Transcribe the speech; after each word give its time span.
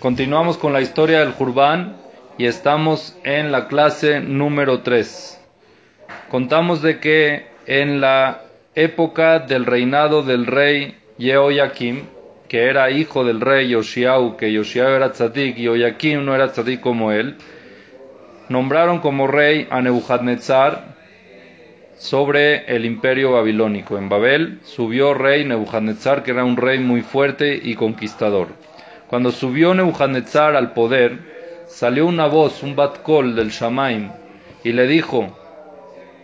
Continuamos 0.00 0.58
con 0.58 0.74
la 0.74 0.82
historia 0.82 1.20
del 1.20 1.32
Jurbán 1.32 1.96
y 2.36 2.44
estamos 2.44 3.16
en 3.24 3.50
la 3.50 3.66
clase 3.66 4.20
número 4.20 4.82
3. 4.82 5.40
Contamos 6.28 6.82
de 6.82 7.00
que 7.00 7.46
en 7.66 8.02
la 8.02 8.42
época 8.74 9.38
del 9.38 9.64
reinado 9.64 10.22
del 10.22 10.44
rey 10.44 10.98
Yehoyakim, 11.16 12.02
que 12.46 12.64
era 12.64 12.90
hijo 12.90 13.24
del 13.24 13.40
rey 13.40 13.70
Yoshiau, 13.70 14.36
que 14.36 14.52
Yoshiau 14.52 14.90
era 14.90 15.12
tzadik 15.12 15.56
y 15.56 15.62
Yehoyakim 15.62 16.26
no 16.26 16.34
era 16.34 16.52
tzadik 16.52 16.82
como 16.82 17.10
él, 17.10 17.36
nombraron 18.50 18.98
como 18.98 19.26
rey 19.26 19.66
a 19.70 19.80
Nebuchadnezzar 19.80 20.94
sobre 21.96 22.66
el 22.66 22.84
imperio 22.84 23.32
babilónico. 23.32 23.96
En 23.96 24.10
Babel 24.10 24.60
subió 24.62 25.14
rey 25.14 25.46
Nebuchadnezzar, 25.46 26.22
que 26.22 26.32
era 26.32 26.44
un 26.44 26.58
rey 26.58 26.80
muy 26.80 27.00
fuerte 27.00 27.58
y 27.62 27.74
conquistador. 27.76 28.48
Cuando 29.08 29.30
subió 29.30 29.74
Nebuchadnezzar 29.74 30.56
al 30.56 30.72
poder, 30.72 31.18
salió 31.68 32.06
una 32.06 32.26
voz, 32.26 32.62
un 32.62 32.74
batkol 32.74 33.36
del 33.36 33.50
Shamaim, 33.50 34.10
y 34.64 34.72
le 34.72 34.86
dijo, 34.86 35.36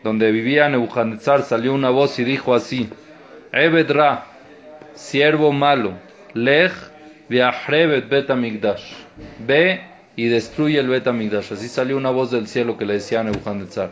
donde 0.03 0.33
vivía 0.33 0.69
Nebuchadnezzar, 0.69 1.43
salió 1.43 1.75
una 1.75 1.91
voz 1.91 2.19
y 2.19 2.25
dijo 2.25 2.55
así, 2.55 2.89
Ebedra, 3.53 4.25
siervo 4.95 5.53
malo, 5.53 5.93
lech 6.35 6.73
viahrevet 7.29 8.09
betamigdash, 8.09 8.95
ve 9.47 9.83
y 10.17 10.27
destruye 10.27 10.79
el 10.79 10.89
betamigdash. 10.89 11.53
Así 11.53 11.69
salió 11.69 11.97
una 11.97 12.11
voz 12.11 12.31
del 12.31 12.47
cielo 12.47 12.77
que 12.77 12.85
le 12.85 12.95
decía 12.95 13.21
a 13.21 13.25
Nebuchadnezzar, 13.25 13.91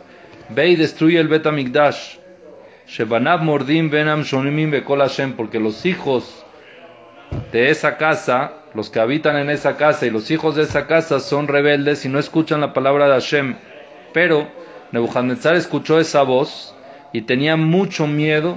ve 0.49 0.69
y 0.69 0.75
destruye 0.75 1.19
el 1.19 1.27
betamigdash. 1.27 2.17
Shebanab 2.87 3.43
mordim 3.43 3.89
benam 3.89 4.23
shonimim 4.23 4.71
bekol 4.71 4.99
Hashem, 4.99 5.33
porque 5.33 5.59
los 5.59 5.85
hijos 5.85 6.43
de 7.51 7.69
esa 7.69 7.97
casa, 7.97 8.60
los 8.73 8.89
que 8.89 8.99
habitan 8.99 9.37
en 9.37 9.49
esa 9.49 9.77
casa 9.77 10.05
y 10.05 10.09
los 10.09 10.31
hijos 10.31 10.55
de 10.55 10.63
esa 10.63 10.87
casa 10.87 11.19
son 11.19 11.47
rebeldes 11.47 12.05
y 12.05 12.09
no 12.09 12.19
escuchan 12.19 12.61
la 12.61 12.73
palabra 12.73 13.07
de 13.07 13.13
Hashem. 13.13 13.55
Pero 14.13 14.47
Nebuchadnezzar 14.91 15.55
escuchó 15.55 15.99
esa 15.99 16.23
voz 16.23 16.75
y 17.13 17.21
tenía 17.21 17.57
mucho 17.57 18.07
miedo 18.07 18.55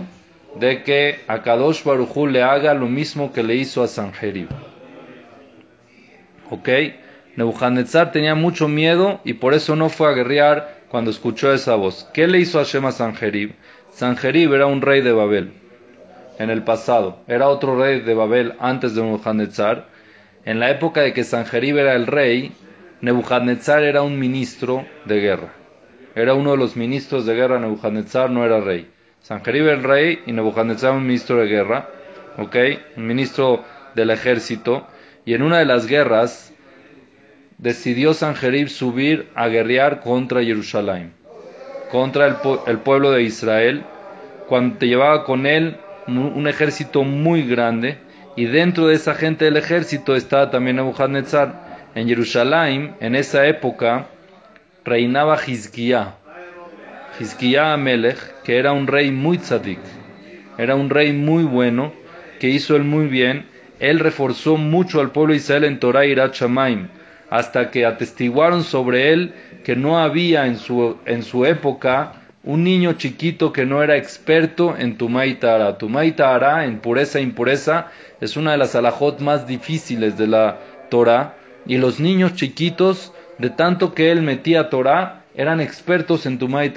de 0.58 0.82
que 0.82 1.20
a 1.26 1.42
Kadosh 1.42 1.84
le 2.28 2.42
haga 2.42 2.74
lo 2.74 2.86
mismo 2.86 3.32
que 3.32 3.42
le 3.42 3.56
hizo 3.56 3.82
a 3.82 3.88
Sanjerib. 3.88 4.48
¿Ok? 6.50 6.68
Nebuchadnezzar 7.36 8.12
tenía 8.12 8.34
mucho 8.34 8.68
miedo 8.68 9.20
y 9.24 9.34
por 9.34 9.54
eso 9.54 9.74
no 9.74 9.88
fue 9.88 10.08
a 10.08 10.12
guerrear 10.12 10.82
cuando 10.88 11.10
escuchó 11.10 11.52
esa 11.52 11.74
voz. 11.74 12.08
¿Qué 12.14 12.28
le 12.28 12.38
hizo 12.38 12.58
Hashem 12.58 12.86
a 12.86 12.92
Sanjerib? 12.92 13.54
Sanjerib 13.90 14.54
era 14.54 14.66
un 14.66 14.80
rey 14.80 15.00
de 15.00 15.12
Babel 15.12 15.52
en 16.38 16.50
el 16.50 16.62
pasado. 16.62 17.18
Era 17.26 17.48
otro 17.48 17.76
rey 17.76 18.00
de 18.00 18.14
Babel 18.14 18.54
antes 18.60 18.94
de 18.94 19.02
Nebuchadnezzar. 19.02 19.88
En 20.44 20.60
la 20.60 20.70
época 20.70 21.00
de 21.00 21.14
que 21.14 21.24
Sanjerib 21.24 21.78
era 21.78 21.94
el 21.94 22.06
rey, 22.06 22.52
Nebuchadnezzar 23.00 23.82
era 23.82 24.02
un 24.02 24.18
ministro 24.18 24.86
de 25.06 25.20
guerra. 25.20 25.54
Era 26.14 26.34
uno 26.34 26.50
de 26.50 26.58
los 26.58 26.76
ministros 26.76 27.24
de 27.24 27.34
guerra. 27.34 27.58
Nebuchadnezzar 27.58 28.28
no 28.28 28.44
era 28.44 28.60
rey. 28.60 28.90
Sanjerib 29.20 29.64
era 29.64 29.72
el 29.72 29.82
rey 29.82 30.20
y 30.26 30.32
Nebuchadnezzar 30.32 30.92
un 30.92 31.06
ministro 31.06 31.36
de 31.36 31.46
guerra. 31.46 31.88
¿Ok? 32.36 32.56
Un 32.96 33.06
ministro 33.06 33.64
del 33.94 34.10
ejército. 34.10 34.86
Y 35.24 35.32
en 35.32 35.42
una 35.42 35.60
de 35.60 35.64
las 35.64 35.86
guerras 35.86 36.52
decidió 37.56 38.12
Sanjerib 38.12 38.68
subir 38.68 39.28
a 39.34 39.48
guerrear 39.48 40.00
contra 40.00 40.44
Jerusalén, 40.44 41.14
contra 41.90 42.26
el, 42.26 42.36
el 42.66 42.78
pueblo 42.80 43.12
de 43.12 43.22
Israel, 43.22 43.84
cuando 44.46 44.76
te 44.76 44.88
llevaba 44.88 45.24
con 45.24 45.46
él 45.46 45.78
un 46.06 46.46
ejército 46.46 47.02
muy 47.02 47.46
grande 47.46 48.03
y 48.36 48.46
dentro 48.46 48.88
de 48.88 48.94
esa 48.94 49.14
gente 49.14 49.44
del 49.44 49.56
ejército 49.56 50.16
estaba 50.16 50.50
también 50.50 50.76
Nebuchadnezzar. 50.76 51.74
En 51.94 52.08
Jerusalén, 52.08 52.96
en 53.00 53.14
esa 53.14 53.46
época, 53.46 54.06
reinaba 54.84 55.38
Hizkiah. 55.44 56.16
Hizkiah 57.20 57.74
Amelech, 57.74 58.18
que 58.42 58.58
era 58.58 58.72
un 58.72 58.88
rey 58.88 59.12
muy 59.12 59.38
tzadik, 59.38 59.78
era 60.58 60.74
un 60.74 60.90
rey 60.90 61.12
muy 61.12 61.44
bueno, 61.44 61.92
que 62.40 62.48
hizo 62.48 62.74
él 62.74 62.82
muy 62.82 63.06
bien. 63.06 63.46
Él 63.78 64.00
reforzó 64.00 64.56
mucho 64.56 65.00
al 65.00 65.12
pueblo 65.12 65.32
de 65.32 65.38
Israel 65.38 65.64
en 65.64 65.78
Torah 65.78 66.04
y 66.04 66.14
Shamaim, 66.14 66.88
hasta 67.30 67.70
que 67.70 67.86
atestiguaron 67.86 68.64
sobre 68.64 69.12
él 69.12 69.34
que 69.62 69.76
no 69.76 69.98
había 70.00 70.46
en 70.46 70.58
su, 70.58 70.98
en 71.06 71.22
su 71.22 71.46
época 71.46 72.23
un 72.44 72.62
niño 72.62 72.92
chiquito 72.94 73.52
que 73.52 73.64
no 73.64 73.82
era 73.82 73.96
experto 73.96 74.76
en 74.76 74.98
Tumay 74.98 75.38
Tahara. 75.40 75.78
Tumay 75.78 76.12
Tahara, 76.12 76.66
en 76.66 76.78
pureza 76.78 77.18
e 77.18 77.22
impureza, 77.22 77.90
es 78.20 78.36
una 78.36 78.52
de 78.52 78.58
las 78.58 78.74
alajot 78.74 79.20
más 79.20 79.46
difíciles 79.46 80.18
de 80.18 80.26
la 80.26 80.58
Torah. 80.90 81.36
Y 81.66 81.78
los 81.78 82.00
niños 82.00 82.34
chiquitos, 82.34 83.12
de 83.38 83.48
tanto 83.48 83.94
que 83.94 84.10
él 84.10 84.20
metía 84.20 84.68
Torah, 84.68 85.24
eran 85.34 85.60
expertos 85.60 86.26
en 86.26 86.38
Tumay 86.38 86.72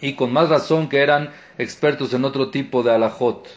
y 0.00 0.14
con 0.14 0.32
más 0.32 0.48
razón 0.48 0.88
que 0.88 1.02
eran 1.02 1.30
expertos 1.58 2.14
en 2.14 2.24
otro 2.24 2.50
tipo 2.50 2.84
de 2.84 2.92
alajot. 2.92 3.48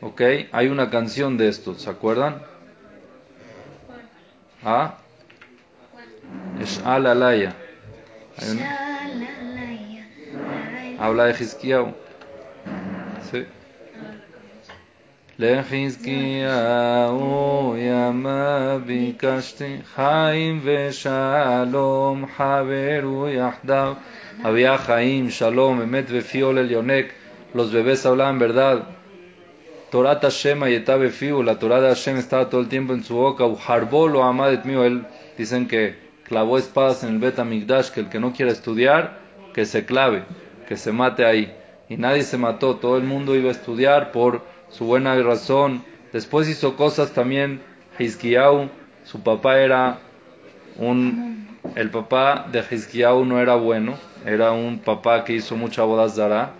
¿Ok? 0.00 0.22
Hay 0.50 0.66
una 0.66 0.90
canción 0.90 1.36
de 1.36 1.48
esto, 1.48 1.74
¿se 1.74 1.88
acuerdan? 1.88 2.42
¿Ah? 4.64 4.96
Es. 6.60 6.82
Hay 6.84 7.48
una... 8.51 8.71
Habla 10.99 11.25
de 11.25 11.33
Hizkiyahu. 11.33 11.93
Sí. 13.31 13.43
לחזקיהו 15.39 16.45
ימה 17.77 18.77
ביקשתי 18.85 19.77
חיים 19.95 20.61
ושלום 20.63 22.25
חברו 22.37 23.27
יחדיו 23.29 23.93
había 24.43 24.77
Jaim, 24.77 25.29
Shalom, 25.29 25.81
Emet, 25.81 26.09
Befiol, 26.09 26.57
el 26.57 26.69
Yonek, 26.69 27.13
los 27.53 27.71
bebés 27.71 28.05
hablaban 28.05 28.37
verdad. 28.37 28.83
Torah 29.89 30.19
Hashem 30.19 30.67
y 30.67 30.79
Befiu, 30.79 31.41
la 31.41 31.57
Torah 31.57 31.79
de 31.79 31.87
Hashem 31.87 32.17
estaba 32.17 32.49
todo 32.49 32.59
el 32.61 32.67
tiempo 32.67 32.93
en 32.93 33.03
su 33.03 33.15
boca. 33.15 33.45
Harbolo, 33.65 34.23
Amadet 34.23 34.65
mío, 34.65 34.83
él 34.83 35.05
dicen 35.37 35.67
que 35.67 35.95
clavó 36.30 36.58
espadas 36.58 37.02
en 37.02 37.14
el 37.14 37.18
Bet 37.18 37.40
Amigdash, 37.40 37.90
que 37.90 37.98
el 37.98 38.08
que 38.08 38.20
no 38.20 38.32
quiera 38.32 38.52
estudiar, 38.52 39.18
que 39.52 39.66
se 39.66 39.84
clave, 39.84 40.22
que 40.68 40.76
se 40.76 40.92
mate 40.92 41.24
ahí. 41.24 41.52
Y 41.88 41.96
nadie 41.96 42.22
se 42.22 42.38
mató, 42.38 42.76
todo 42.76 42.96
el 42.96 43.02
mundo 43.02 43.34
iba 43.34 43.48
a 43.48 43.50
estudiar 43.50 44.12
por 44.12 44.42
su 44.68 44.84
buena 44.84 45.16
razón. 45.16 45.82
Después 46.12 46.48
hizo 46.48 46.76
cosas 46.76 47.10
también 47.10 47.60
Hizkiyahu, 47.98 48.68
su 49.02 49.24
papá 49.24 49.58
era 49.58 49.98
un... 50.76 51.48
El 51.74 51.90
papá 51.90 52.46
de 52.52 52.62
Hizkiyahu 52.70 53.24
no 53.24 53.40
era 53.40 53.56
bueno, 53.56 53.96
era 54.24 54.52
un 54.52 54.78
papá 54.78 55.24
que 55.24 55.32
hizo 55.32 55.56
mucha 55.56 55.82
bodas 55.82 56.14
dará. 56.14 56.52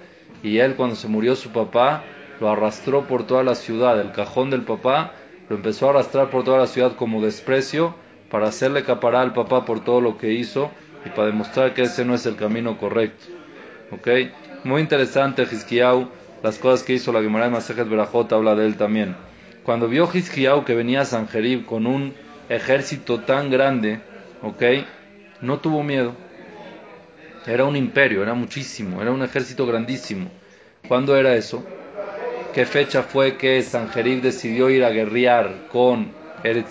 Y 0.43 0.59
él 0.59 0.75
cuando 0.75 0.97
se 0.97 1.07
murió 1.07 1.37
su 1.37 1.51
papá, 1.51 2.03
lo 2.41 2.51
arrastró 2.51 3.07
por 3.07 3.25
toda 3.25 3.45
la 3.45 3.55
ciudad. 3.55 4.01
El 4.01 4.11
cajón 4.11 4.51
del 4.51 4.63
papá 4.63 5.13
lo 5.49 5.55
empezó 5.55 5.87
a 5.87 5.91
arrastrar 5.91 6.29
por 6.29 6.43
toda 6.43 6.59
la 6.59 6.67
ciudad 6.67 6.97
como 6.97 7.23
desprecio 7.23 7.95
para 8.31 8.49
hacerle 8.49 8.85
capará 8.85 9.21
al 9.21 9.33
papá 9.33 9.65
por 9.65 9.85
todo 9.85 10.01
lo 10.01 10.17
que 10.17 10.33
hizo 10.33 10.71
y 11.05 11.11
para 11.11 11.27
demostrar 11.27 11.75
que 11.75 11.83
ese 11.83 12.05
no 12.05 12.15
es 12.15 12.25
el 12.27 12.37
camino 12.37 12.79
correcto. 12.79 13.27
¿Ok? 13.91 14.09
Muy 14.65 14.81
interesante 14.81 15.43
Hizkiyahu, 15.43 16.09
las 16.43 16.59
cosas 16.59 16.85
que 16.85 16.95
hizo 16.95 17.13
la 17.13 17.23
Gemara 17.23 17.47
de 17.47 17.51
Masejet 17.51 17.89
Berajot 17.89 18.33
habla 18.33 18.55
de 18.55 18.67
él 18.67 18.77
también. 18.77 19.17
Cuando 19.65 19.89
vio 19.89 20.09
Hizkiyahu 20.13 20.65
que 20.65 20.75
venía 20.75 21.03
a 21.03 21.05
Sanjerib 21.05 21.67
con 21.67 21.87
un 21.87 22.15
ejército 22.49 23.21
tan 23.21 23.51
grande, 23.51 24.01
¿ok? 24.43 24.63
No 25.41 25.59
tuvo 25.59 25.83
miedo. 25.83 26.15
Era 27.47 27.65
un 27.65 27.75
imperio, 27.75 28.23
era 28.23 28.35
muchísimo, 28.35 29.03
era 29.03 29.11
un 29.11 29.23
ejército 29.23 29.67
grandísimo. 29.67 30.31
¿Cuándo 30.87 31.17
era 31.17 31.35
eso? 31.35 31.65
¿Qué 32.55 32.67
fecha 32.67 33.03
fue 33.03 33.37
que 33.37 33.63
Sanjerib 33.63 34.23
decidió 34.23 34.71
ir 34.71 34.85
a 34.85 34.91
guerrear 34.91 35.69
con 35.71 36.20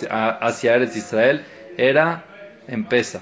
hacia 0.09 0.75
Eretz 0.75 0.95
Israel? 0.95 1.45
Era 1.77 2.25
en 2.67 2.85
Pesach. 2.85 3.21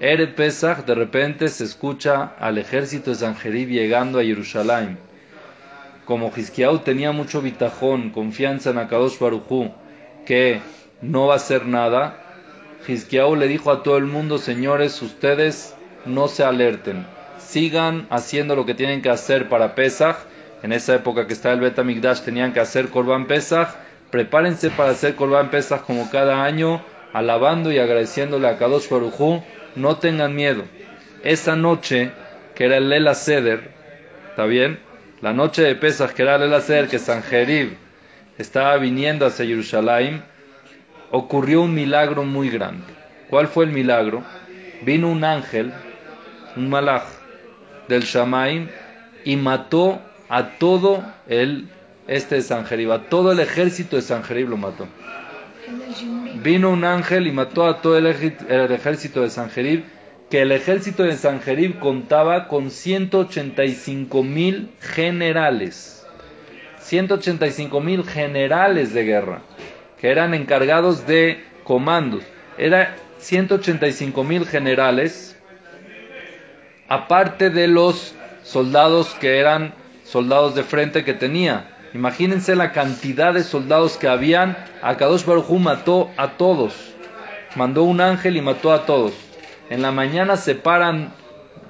Eretz 0.00 0.34
Pesach, 0.34 0.84
de 0.84 0.94
repente 0.94 1.48
se 1.48 1.64
escucha 1.64 2.32
al 2.38 2.58
ejército 2.58 3.10
de 3.10 3.16
Sanjerib 3.16 3.68
llegando 3.68 4.18
a 4.18 4.22
Jerusalén. 4.22 4.98
Como 6.04 6.32
Hizkiyahu 6.34 6.78
tenía 6.78 7.12
mucho 7.12 7.42
bitajón, 7.42 8.10
confianza 8.10 8.70
en 8.70 8.78
Akadosh 8.78 9.18
Barujú, 9.18 9.72
que 10.24 10.60
no 11.02 11.26
va 11.26 11.34
a 11.34 11.36
hacer 11.36 11.66
nada, 11.66 12.16
Hizkiyahu 12.86 13.36
le 13.36 13.48
dijo 13.48 13.70
a 13.70 13.82
todo 13.82 13.98
el 13.98 14.06
mundo, 14.06 14.38
señores, 14.38 15.02
ustedes 15.02 15.74
no 16.06 16.28
se 16.28 16.44
alerten, 16.44 17.04
sigan 17.38 18.06
haciendo 18.10 18.56
lo 18.56 18.64
que 18.66 18.74
tienen 18.74 19.02
que 19.02 19.10
hacer 19.10 19.48
para 19.48 19.74
Pesach. 19.74 20.16
En 20.62 20.72
esa 20.72 20.94
época 20.94 21.26
que 21.26 21.32
estaba 21.32 21.54
el 21.54 21.60
Bet 21.60 21.78
Migdash 21.78 22.20
tenían 22.22 22.52
que 22.52 22.60
hacer 22.60 22.88
Korban 22.88 23.26
Pesach. 23.26 23.68
Prepárense 24.10 24.70
para 24.70 24.90
hacer 24.90 25.16
Korban 25.16 25.50
Pesach 25.50 25.82
como 25.82 26.10
cada 26.10 26.44
año, 26.44 26.82
alabando 27.12 27.70
y 27.72 27.78
agradeciéndole 27.78 28.48
a 28.48 28.56
Kadosh 28.56 28.88
Barujú. 28.88 29.42
No 29.76 29.96
tengan 29.98 30.34
miedo. 30.34 30.64
Esa 31.22 31.56
noche, 31.56 32.10
que 32.54 32.64
era 32.64 32.78
el 32.78 32.88
Lela 32.88 33.14
Seder, 33.14 33.70
¿está 34.30 34.46
bien? 34.46 34.78
La 35.20 35.32
noche 35.32 35.62
de 35.62 35.74
Pesach, 35.74 36.12
que 36.12 36.22
era 36.22 36.36
el 36.36 36.42
Lela 36.42 36.60
Seder, 36.60 36.88
que 36.88 36.98
Sanjerib 36.98 37.76
estaba 38.38 38.76
viniendo 38.78 39.26
hacia 39.26 39.44
Jerusalén, 39.44 40.22
ocurrió 41.10 41.62
un 41.62 41.74
milagro 41.74 42.24
muy 42.24 42.48
grande. 42.50 42.84
¿Cuál 43.28 43.48
fue 43.48 43.64
el 43.64 43.72
milagro? 43.72 44.22
Vino 44.82 45.10
un 45.10 45.24
ángel, 45.24 45.72
un 46.56 46.70
malaj 46.70 47.04
del 47.88 48.02
Shamaim, 48.02 48.68
y 49.24 49.36
mató 49.36 50.00
a 50.28 50.58
todo 50.58 51.04
el 51.26 51.68
este 52.08 52.36
de 52.36 52.42
Sanjerib, 52.42 52.90
a 52.90 53.04
todo 53.04 53.32
el 53.32 53.40
ejército 53.40 53.96
de 53.96 54.02
Sanjerib 54.02 54.48
lo 54.48 54.56
mató. 54.56 54.88
Vino 56.42 56.70
un 56.70 56.84
ángel 56.84 57.26
y 57.26 57.32
mató 57.32 57.66
a 57.66 57.82
todo 57.82 57.98
el, 57.98 58.06
ejército 58.06 59.22
de 59.22 59.30
Sanjerib, 59.30 59.84
que 60.30 60.40
el 60.40 60.52
ejército 60.52 61.02
de 61.02 61.16
Sanjerib 61.16 61.78
contaba 61.78 62.48
con 62.48 62.70
185 62.70 64.22
mil 64.22 64.70
generales. 64.80 66.06
185 66.80 67.80
mil 67.80 68.04
generales 68.04 68.94
de 68.94 69.04
guerra, 69.04 69.42
que 70.00 70.08
eran 70.08 70.32
encargados 70.32 71.06
de 71.06 71.44
comandos. 71.64 72.24
Era 72.56 72.96
185 73.18 74.24
mil 74.24 74.46
generales, 74.46 75.36
aparte 76.88 77.50
de 77.50 77.68
los 77.68 78.14
soldados 78.42 79.14
que 79.20 79.38
eran 79.38 79.74
soldados 80.04 80.54
de 80.54 80.62
frente 80.62 81.04
que 81.04 81.12
tenía. 81.12 81.74
Imagínense 81.94 82.54
la 82.54 82.72
cantidad 82.72 83.32
de 83.32 83.42
soldados 83.42 83.96
que 83.96 84.08
habían. 84.08 84.56
Akadosh 84.82 85.24
Baruj 85.24 85.50
mató 85.58 86.10
a 86.16 86.32
todos. 86.32 86.74
Mandó 87.56 87.84
un 87.84 88.00
ángel 88.00 88.36
y 88.36 88.42
mató 88.42 88.72
a 88.72 88.84
todos. 88.84 89.14
En 89.70 89.82
la 89.82 89.92
mañana 89.92 90.36
se 90.36 90.54
paran, 90.54 91.12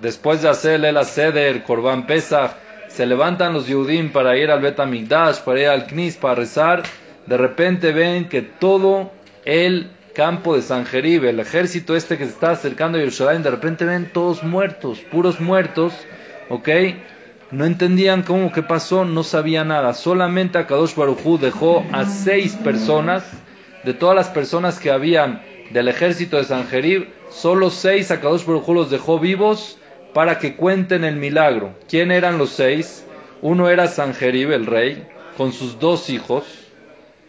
después 0.01 0.43
de 0.43 0.49
hacer 0.49 0.85
el 0.85 1.05
Seder, 1.05 1.63
Korban 1.65 2.07
Pesach, 2.07 2.53
se 2.89 3.07
levantan 3.07 3.53
los 3.53 3.67
Yehudim 3.67 4.11
para 4.11 4.37
ir 4.37 4.51
al 4.51 4.61
Bet 4.61 4.77
para 4.77 5.61
ir 5.61 5.69
al 5.69 5.87
Knis, 5.87 6.17
para 6.17 6.35
rezar. 6.35 6.83
De 7.27 7.37
repente 7.37 7.93
ven 7.93 8.29
que 8.29 8.43
todo 8.43 9.13
el 9.45 9.91
campo 10.15 10.57
de 10.57 10.63
Sanjerib, 10.63 11.25
el 11.27 11.39
ejército 11.39 11.95
este 11.95 12.19
que 12.19 12.25
se 12.25 12.31
está 12.31 12.51
acercando 12.51 12.99
a 12.99 13.01
Jerusalén, 13.01 13.43
de 13.43 13.51
repente 13.51 13.85
ven 13.85 14.11
todos 14.13 14.43
muertos, 14.43 14.99
puros 14.99 15.41
muertos, 15.41 15.93
¿ok? 16.49 16.69
No 17.51 17.65
entendían 17.65 18.25
cómo, 18.25 18.53
qué 18.53 18.63
pasó, 18.63 19.07
no 19.07 19.23
sabía 19.23 19.65
nada. 19.65 19.95
Solamente 19.95 20.59
Akadosh 20.59 20.95
Barujú 20.95 21.39
dejó 21.39 21.83
a 21.93 22.05
seis 22.05 22.55
personas, 22.57 23.25
de 23.85 23.95
todas 23.95 24.15
las 24.15 24.29
personas 24.29 24.79
que 24.79 24.91
habían 24.91 25.43
del 25.71 25.89
ejército 25.89 26.37
de 26.37 26.45
Sanjerib, 26.45 27.09
solo 27.31 27.71
seis 27.71 28.11
Akadosh 28.11 28.45
Barujú 28.45 28.75
los 28.75 28.91
dejó 28.91 29.19
vivos 29.19 29.79
para 30.13 30.39
que 30.39 30.57
cuenten 30.57 31.05
el 31.05 31.17
milagro. 31.17 31.75
¿Quién 31.89 32.11
eran 32.11 32.37
los 32.37 32.51
seis? 32.51 33.07
Uno 33.41 33.71
era 33.71 33.87
Sanjerib, 33.87 34.53
el 34.53 34.67
rey, 34.67 35.07
con 35.37 35.53
sus 35.53 35.79
dos 35.79 36.11
hijos. 36.11 36.45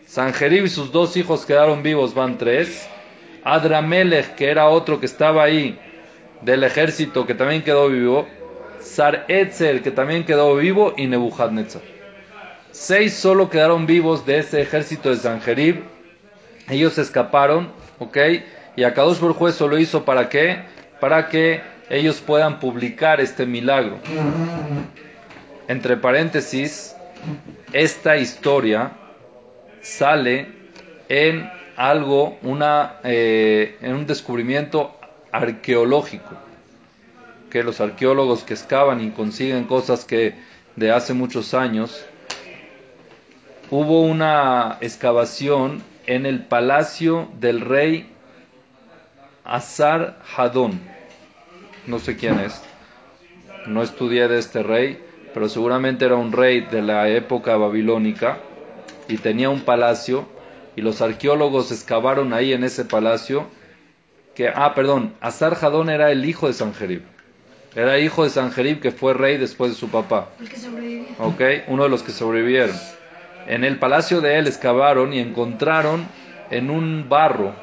Sanjerib 0.06 0.66
y 0.66 0.70
sus 0.70 0.92
dos 0.92 1.16
hijos 1.16 1.46
quedaron 1.46 1.82
vivos, 1.82 2.14
van 2.14 2.38
tres. 2.38 2.90
Adramelech, 3.46 4.36
que 4.36 4.50
era 4.50 4.68
otro 4.68 5.00
que 5.00 5.06
estaba 5.06 5.44
ahí 5.44 5.80
del 6.42 6.64
ejército, 6.64 7.26
que 7.26 7.36
también 7.36 7.64
quedó 7.64 7.88
vivo. 7.88 8.28
Sar 8.82 9.26
Etzel, 9.28 9.82
que 9.82 9.92
también 9.92 10.26
quedó 10.26 10.56
vivo, 10.56 10.94
y 10.98 11.08
Nebuchadnezzar. 11.08 11.82
Seis 12.72 13.14
solo 13.14 13.50
quedaron 13.50 13.86
vivos 13.86 14.26
de 14.26 14.40
ese 14.40 14.62
ejército 14.62 15.10
de 15.10 15.18
Sanjerib. 15.18 15.84
Ellos 16.70 16.98
escaparon, 16.98 17.72
¿ok? 18.00 18.18
Y 18.76 18.84
Akadosh 18.84 19.18
por 19.18 19.34
juez 19.34 19.60
lo 19.60 19.78
hizo 19.78 20.06
para 20.06 20.30
qué? 20.30 20.64
Para 21.00 21.30
que 21.30 21.62
ellos 21.90 22.22
puedan 22.22 22.60
publicar 22.60 23.20
este 23.20 23.46
milagro. 23.46 23.98
Entre 25.68 25.98
paréntesis, 25.98 26.96
esta 27.74 28.18
historia 28.18 28.92
sale 29.82 30.48
en 31.10 31.50
algo, 31.76 32.38
una, 32.44 32.98
eh, 33.04 33.78
en 33.82 33.96
un 33.96 34.06
descubrimiento 34.06 34.96
arqueológico 35.32 36.49
que 37.50 37.64
los 37.64 37.82
arqueólogos 37.82 38.44
que 38.44 38.54
excavan 38.54 39.02
y 39.02 39.12
consiguen 39.12 39.66
cosas 39.66 40.06
que 40.06 40.36
de 40.76 40.92
hace 40.92 41.14
muchos 41.14 41.54
años, 41.54 42.06
hubo 43.70 44.02
una 44.02 44.78
excavación 44.82 45.84
en 46.06 46.26
el 46.26 46.44
palacio 46.46 47.30
del 47.40 47.62
rey 47.62 48.10
Azar 49.44 50.20
Hadón. 50.36 50.80
No 51.86 52.00
sé 52.00 52.16
quién 52.18 52.40
es. 52.40 52.62
No 53.68 53.84
estudié 53.84 54.28
de 54.28 54.40
este 54.40 54.64
rey, 54.64 55.04
pero 55.34 55.50
seguramente 55.50 56.06
era 56.06 56.16
un 56.16 56.32
rey 56.32 56.62
de 56.62 56.82
la 56.82 57.10
época 57.10 57.58
babilónica 57.58 58.38
y 59.08 59.18
tenía 59.18 59.50
un 59.50 59.62
palacio 59.62 60.28
y 60.76 60.82
los 60.82 61.02
arqueólogos 61.02 61.72
excavaron 61.72 62.34
ahí 62.34 62.54
en 62.54 62.64
ese 62.64 62.86
palacio 62.86 63.48
que, 64.36 64.48
ah, 64.48 64.74
perdón, 64.74 65.14
Azar 65.20 65.58
Hadón 65.60 65.90
era 65.90 66.12
el 66.12 66.26
hijo 66.26 66.48
de 66.48 66.54
Sanjerib. 66.54 67.02
Era 67.76 68.00
hijo 68.00 68.24
de 68.24 68.30
Sanjerib 68.30 68.82
que 68.82 68.92
fue 68.92 69.14
rey 69.14 69.38
después 69.38 69.72
de 69.72 69.78
su 69.78 69.90
papá. 69.90 70.30
El 70.40 70.50
que 70.50 70.58
sobrevivió. 70.58 71.06
Ok, 71.20 71.42
uno 71.68 71.84
de 71.84 71.90
los 71.90 72.04
que 72.04 72.12
sobrevivieron. 72.12 72.76
En 73.48 73.64
el 73.64 73.78
palacio 73.78 74.22
de 74.22 74.38
él 74.38 74.48
excavaron 74.48 75.14
y 75.14 75.20
encontraron 75.20 76.08
en 76.50 76.70
un 76.70 77.08
barro, 77.10 77.54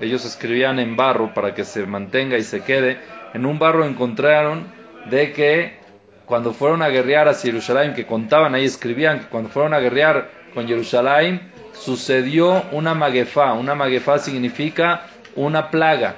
ellos 0.00 0.24
escribían 0.24 0.78
en 0.78 0.96
barro 0.96 1.34
para 1.34 1.54
que 1.54 1.64
se 1.64 1.86
mantenga 1.86 2.38
y 2.38 2.42
se 2.42 2.62
quede, 2.62 2.98
en 3.34 3.46
un 3.46 3.58
barro 3.58 3.84
encontraron 3.84 4.66
de 5.10 5.32
que 5.32 5.78
cuando 6.24 6.52
fueron 6.52 6.82
a 6.82 6.88
guerrear 6.88 7.28
a 7.28 7.34
Jerusalén, 7.34 7.94
que 7.94 8.06
contaban 8.06 8.54
ahí, 8.54 8.64
escribían 8.64 9.20
que 9.20 9.26
cuando 9.26 9.48
fueron 9.48 9.74
a 9.74 9.78
guerrear 9.78 10.30
con 10.52 10.66
Jerusalén, 10.66 11.52
sucedió 11.72 12.64
una 12.72 12.94
maguefá. 12.94 13.52
Una 13.52 13.74
maguefá 13.74 14.18
significa 14.18 15.02
una 15.36 15.70
plaga 15.70 16.16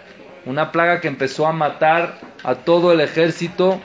una 0.49 0.73
plaga 0.73 1.00
que 1.00 1.09
empezó 1.09 1.47
a 1.47 1.53
matar 1.53 2.19
a 2.43 2.55
todo 2.55 2.91
el 2.91 3.00
ejército 3.03 3.81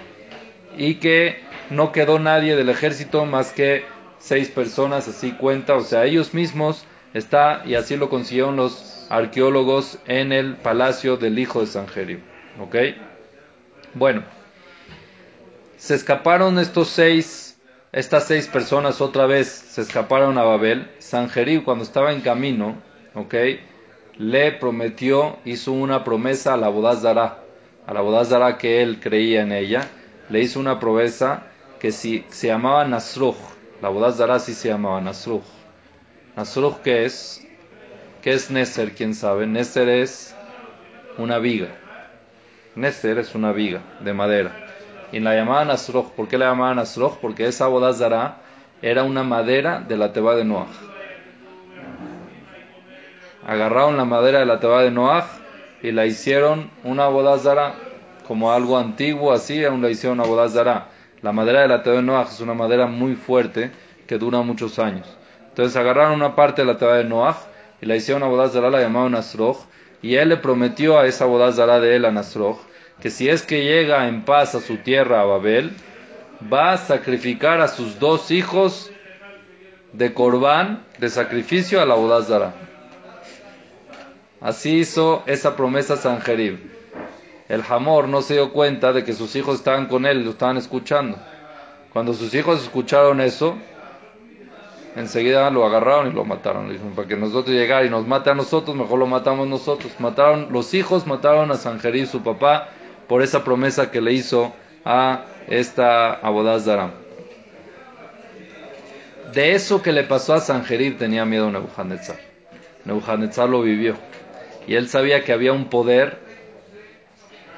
y 0.78 0.96
que 0.96 1.42
no 1.70 1.92
quedó 1.92 2.20
nadie 2.20 2.56
del 2.56 2.70
ejército 2.70 3.26
más 3.26 3.52
que 3.52 3.84
seis 4.18 4.48
personas, 4.48 5.10
así 5.10 5.34
cuenta, 5.34 5.76
o 5.76 5.82
sea, 5.82 6.06
ellos 6.06 6.34
mismos 6.34 6.86
está, 7.14 7.64
y 7.66 7.76
así 7.76 7.98
lo 7.98 8.08
consiguieron 8.10 8.56
los 8.56 9.06
arqueólogos 9.10 10.00
en 10.06 10.32
el 10.32 10.56
palacio 10.56 11.18
del 11.18 11.38
hijo 11.38 11.60
de 11.60 11.68
Sanjerio, 11.68 12.20
¿ok? 12.62 12.76
Bueno, 13.94 14.24
se 15.76 15.96
escaparon 15.96 16.58
estos 16.60 16.88
seis, 16.88 17.60
estas 17.92 18.26
seis 18.26 18.48
personas 18.48 19.02
otra 19.02 19.26
vez, 19.26 19.50
se 19.50 19.82
escaparon 19.82 20.38
a 20.38 20.44
Babel, 20.44 20.90
Sanjerib 21.00 21.66
cuando 21.66 21.84
estaba 21.84 22.14
en 22.14 22.22
camino, 22.22 22.82
¿ok? 23.16 23.36
Le 24.18 24.52
prometió, 24.52 25.38
hizo 25.46 25.72
una 25.72 26.04
promesa 26.04 26.54
a 26.54 26.58
la 26.58 26.70
Bodazara, 26.70 27.40
a 27.86 27.94
la 27.94 28.02
Bodazara 28.02 28.58
que 28.58 28.82
él 28.82 29.00
creía 29.00 29.42
en 29.42 29.52
ella, 29.52 29.88
le 30.30 30.42
hizo 30.42 30.60
una 30.60 30.80
promesa 30.80 31.48
que 31.80 31.92
si 31.92 32.26
se 32.30 32.48
llamaba 32.48 32.86
Nasruj, 32.86 33.36
la 33.82 33.90
Bodazara 33.90 34.40
sí 34.40 34.54
se 34.54 34.70
llamaba 34.70 35.02
Nasruj. 35.02 35.44
Nasruj, 36.36 36.78
¿qué 36.84 37.06
es? 37.06 37.46
¿Qué 38.22 38.34
es 38.34 38.50
Neser? 38.50 38.94
¿Quién 38.94 39.14
sabe? 39.14 39.46
Neser 39.46 39.90
es 39.90 40.34
una 41.18 41.40
viga. 41.40 41.68
Neser 42.76 43.18
es 43.18 43.36
una 43.36 43.52
viga 43.52 43.82
de 44.00 44.14
madera. 44.14 44.52
Y 45.12 45.20
la 45.20 45.36
llamaban 45.36 45.68
Nasruj. 45.68 46.12
¿Por 46.12 46.28
qué 46.28 46.38
la 46.38 46.46
llamaban 46.46 46.78
Nasruj? 46.78 47.18
Porque 47.20 47.48
esa 47.48 47.68
Bodazara 47.68 48.38
era 48.82 49.04
una 49.04 49.24
madera 49.24 49.82
de 49.82 49.98
la 49.98 50.14
Teba 50.14 50.36
de 50.36 50.46
Noah 50.46 50.93
agarraron 53.48 53.98
la 53.98 54.06
madera 54.06 54.40
de 54.40 54.46
la 54.46 54.60
teba 54.60 54.84
de 54.84 54.92
Noaj 54.92 55.26
y 55.82 55.92
la 55.92 56.06
hicieron 56.06 56.72
una 56.84 57.08
bodazara 57.08 57.76
como 58.28 58.52
algo 58.52 58.78
antiguo, 58.78 59.34
así 59.34 59.64
aún 59.66 59.82
la 59.82 59.90
hicieron 59.90 60.20
una 60.20 60.28
bodazara. 60.28 60.88
La 61.22 61.32
madera 61.32 61.62
de 61.62 61.68
la 61.68 61.84
teba 61.84 61.98
de 61.98 62.04
Noaj 62.04 62.30
es 62.30 62.40
una 62.40 62.54
madera 62.54 62.88
muy 62.88 63.16
fuerte 63.16 63.72
que 64.08 64.18
dura 64.18 64.42
muchos 64.42 64.80
años. 64.80 65.08
Entonces 65.50 65.76
agarraron 65.76 66.14
una 66.14 66.36
parte 66.36 66.62
de 66.62 66.68
la 66.68 66.78
teba 66.78 66.96
de 66.96 67.04
Noaj 67.04 67.38
y 67.82 67.86
la 67.86 67.96
hicieron 67.96 68.24
una 68.24 68.32
bodazara, 68.32 68.70
la 68.70 68.80
llamaron 68.80 69.12
Nasroj, 69.12 69.66
y 70.02 70.16
él 70.16 70.30
le 70.30 70.38
prometió 70.38 71.00
a 71.00 71.06
esa 71.06 71.26
bodazara 71.26 71.80
de 71.80 71.96
él, 71.96 72.06
a 72.06 72.12
Nasroj, 72.12 72.60
que 73.02 73.10
si 73.10 73.30
es 73.30 73.44
que 73.44 73.64
llega 73.64 74.08
en 74.08 74.24
paz 74.24 74.56
a 74.56 74.62
su 74.62 74.78
tierra, 74.78 75.22
a 75.22 75.26
Babel, 75.26 75.72
va 76.52 76.74
a 76.74 76.78
sacrificar 76.78 77.62
a 77.62 77.68
sus 77.68 78.00
dos 78.00 78.32
hijos 78.32 78.92
de 79.94 80.14
corbán, 80.14 80.84
de 80.98 81.10
sacrificio 81.10 81.82
a 81.82 81.86
la 81.86 81.96
bodazara. 81.96 82.54
Así 84.44 84.80
hizo 84.80 85.24
esa 85.26 85.56
promesa 85.56 85.96
Sanjerib. 85.96 86.60
El 87.48 87.64
Hamor 87.70 88.10
no 88.10 88.22
se 88.22 88.34
dio 88.34 88.52
cuenta 88.52 88.92
de 88.92 89.06
que 89.06 89.14
sus 89.14 89.38
hijos 89.38 89.56
estaban 89.56 89.88
con 89.88 90.06
él 90.06 90.26
lo 90.26 90.32
estaban 90.32 90.58
escuchando. 90.58 91.18
Cuando 91.94 92.14
sus 92.14 92.34
hijos 92.34 92.62
escucharon 92.62 93.22
eso, 93.22 93.56
enseguida 94.98 95.50
lo 95.50 95.66
agarraron 95.66 96.08
y 96.08 96.12
lo 96.12 96.26
mataron. 96.26 96.68
Dijeron, 96.68 96.94
para 96.94 97.08
que 97.08 97.16
nosotros 97.16 97.56
llegara 97.56 97.86
y 97.86 97.90
nos 97.90 98.06
mate 98.06 98.32
a 98.32 98.36
nosotros, 98.36 98.76
mejor 98.76 99.00
lo 99.00 99.08
matamos 99.08 99.48
nosotros. 99.48 99.94
Mataron, 100.00 100.50
los 100.52 100.74
hijos 100.74 101.08
mataron 101.08 101.50
a 101.52 101.56
Sanjerib, 101.56 102.08
su 102.08 102.22
papá, 102.22 102.68
por 103.08 103.22
esa 103.22 103.46
promesa 103.46 103.92
que 103.92 104.02
le 104.02 104.12
hizo 104.12 104.52
a 104.84 105.24
esta 105.48 106.16
Abodaz 106.16 106.66
Daram. 106.66 106.92
De 109.34 109.54
eso 109.54 109.82
que 109.82 109.94
le 109.94 110.04
pasó 110.04 110.34
a 110.34 110.42
Sanjerib 110.42 110.98
tenía 110.98 111.24
miedo 111.24 111.50
Nebuchadnezzar 111.50 112.18
Nebuchadnezzar 112.84 113.48
lo 113.48 113.62
vivió. 113.62 113.96
Y 114.68 114.76
él 114.76 114.88
sabía 114.88 115.24
que 115.24 115.34
había 115.34 115.54
un 115.54 115.70
poder 115.70 116.18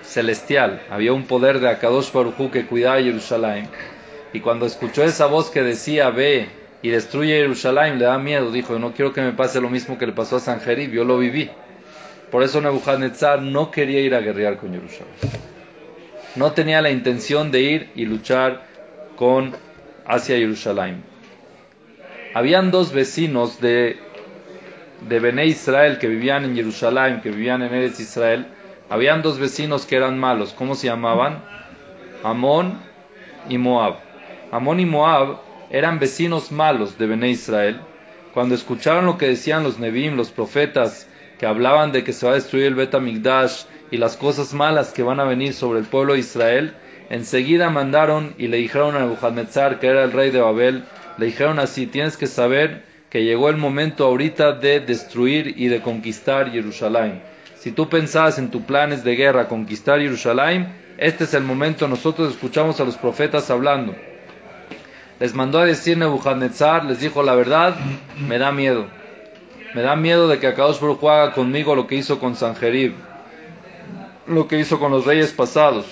celestial, 0.02 0.82
había 0.90 1.14
un 1.14 1.26
poder 1.26 1.60
de 1.60 1.70
Akadosh 1.70 2.12
Baruj 2.12 2.52
que 2.52 2.66
cuidaba 2.66 3.02
Jerusalén. 3.02 3.68
Y 4.34 4.40
cuando 4.40 4.66
escuchó 4.66 5.04
esa 5.04 5.28
voz 5.28 5.50
que 5.50 5.62
decía, 5.62 6.10
ve 6.10 6.48
y 6.82 6.90
destruye 6.90 7.38
Jerusalén, 7.38 8.00
le 8.00 8.06
da 8.06 8.18
miedo. 8.18 8.52
Dijo, 8.52 8.78
no 8.80 8.94
quiero 8.94 9.14
que 9.14 9.22
me 9.22 9.34
pase 9.34 9.62
lo 9.62 9.70
mismo 9.70 9.98
que 9.98 10.08
le 10.08 10.14
pasó 10.14 10.38
a 10.38 10.40
Sanjerib, 10.40 10.92
yo 10.92 11.04
lo 11.04 11.18
viví. 11.18 11.50
Por 12.32 12.44
eso 12.44 12.60
Nebuchadnezzar 12.60 13.42
no 13.42 13.72
quería 13.72 14.02
ir 14.02 14.14
a 14.14 14.20
guerrear 14.20 14.58
con 14.58 14.74
Jerusalén. 14.74 15.14
No 16.36 16.52
tenía 16.52 16.82
la 16.82 16.90
intención 16.90 17.52
de 17.52 17.62
ir 17.62 17.92
y 17.96 18.06
luchar 18.06 18.66
con 19.16 19.56
hacia 20.06 20.38
Jerusalén. 20.38 21.04
Habían 22.34 22.72
dos 22.72 22.92
vecinos 22.92 23.62
de, 23.62 23.98
de 25.02 25.20
Bené 25.20 25.46
Israel 25.48 25.98
que 26.00 26.08
vivían 26.08 26.46
en 26.46 26.56
Jerusalén, 26.56 27.22
que 27.22 27.30
vivían 27.30 27.62
en 27.62 27.74
Eretz 27.74 28.00
Israel. 28.00 28.48
Habían 28.90 29.22
dos 29.22 29.40
vecinos 29.40 29.86
que 29.86 29.96
eran 29.96 30.20
malos. 30.20 30.54
¿Cómo 30.54 30.76
se 30.76 30.88
llamaban? 30.88 31.44
Amón 32.24 32.80
y 33.50 33.58
Moab. 33.58 33.96
Amón 34.52 34.80
y 34.80 34.86
Moab 34.86 35.40
eran 35.70 36.00
vecinos 36.00 36.52
malos 36.52 36.98
de 36.98 37.08
Bené 37.08 37.30
Israel. 37.30 37.80
Cuando 38.34 38.56
escucharon 38.56 39.06
lo 39.06 39.18
que 39.18 39.28
decían 39.28 39.64
los 39.64 39.80
Nebim, 39.80 40.16
los 40.16 40.32
profetas, 40.32 41.08
que 41.38 41.46
hablaban 41.46 41.92
de 41.92 42.04
que 42.04 42.14
se 42.14 42.26
va 42.26 42.32
a 42.32 42.36
destruir 42.36 42.66
el 42.66 42.76
Bet 42.76 42.96
y 43.92 43.98
las 43.98 44.18
cosas 44.18 44.54
malas 44.54 44.92
que 44.92 45.04
van 45.04 45.20
a 45.20 45.26
venir 45.26 45.54
sobre 45.54 45.80
el 45.80 45.86
pueblo 45.86 46.14
de 46.14 46.20
Israel, 46.20 46.74
enseguida 47.10 47.70
mandaron 47.70 48.34
y 48.38 48.48
le 48.48 48.58
dijeron 48.58 48.96
a 48.96 49.00
Nebuchadnezzar, 49.00 49.80
que 49.80 49.88
era 49.88 50.04
el 50.04 50.12
rey 50.12 50.32
de 50.32 50.42
Babel, 50.42 50.86
le 51.18 51.26
dijeron 51.28 51.60
así, 51.60 51.88
tienes 51.88 52.18
que 52.18 52.28
saber 52.28 52.84
que 53.10 53.24
llegó 53.24 53.50
el 53.50 53.58
momento 53.58 54.06
ahorita 54.06 54.54
de 54.54 54.80
destruir 54.80 55.54
y 55.58 55.68
de 55.68 55.82
conquistar 55.82 56.52
Jerusalén. 56.52 57.22
Si 57.58 57.72
tú 57.72 57.90
pensabas 57.90 58.38
en 58.38 58.52
tus 58.52 58.64
planes 58.64 59.04
de 59.04 59.16
guerra 59.16 59.48
conquistar 59.48 60.00
Jerusalén, 60.00 60.74
este 60.98 61.26
es 61.26 61.34
el 61.34 61.44
momento, 61.44 61.88
nosotros 61.88 62.32
escuchamos 62.34 62.80
a 62.80 62.86
los 62.86 62.98
profetas 62.98 63.50
hablando. 63.50 63.96
Les 65.20 65.34
mandó 65.34 65.60
a 65.60 65.66
decir 65.66 65.98
Nebuchadnezzar, 65.98 66.86
les 66.86 67.00
dijo 67.00 67.24
la 67.24 67.36
verdad, 67.36 67.76
me 68.28 68.38
da 68.38 68.52
miedo. 68.52 68.88
Me 69.74 69.82
da 69.82 69.96
miedo 69.96 70.28
de 70.28 70.40
que 70.40 70.48
Akadosh 70.48 70.80
Baruj 70.80 71.04
haga 71.10 71.34
conmigo 71.34 71.76
lo 71.76 71.88
que 71.88 71.96
hizo 71.96 72.20
con 72.20 72.36
Sanjerib, 72.36 72.94
lo 74.28 74.48
que 74.48 74.60
hizo 74.60 74.80
con 74.80 74.92
los 74.92 75.06
reyes 75.06 75.34
pasados. 75.34 75.86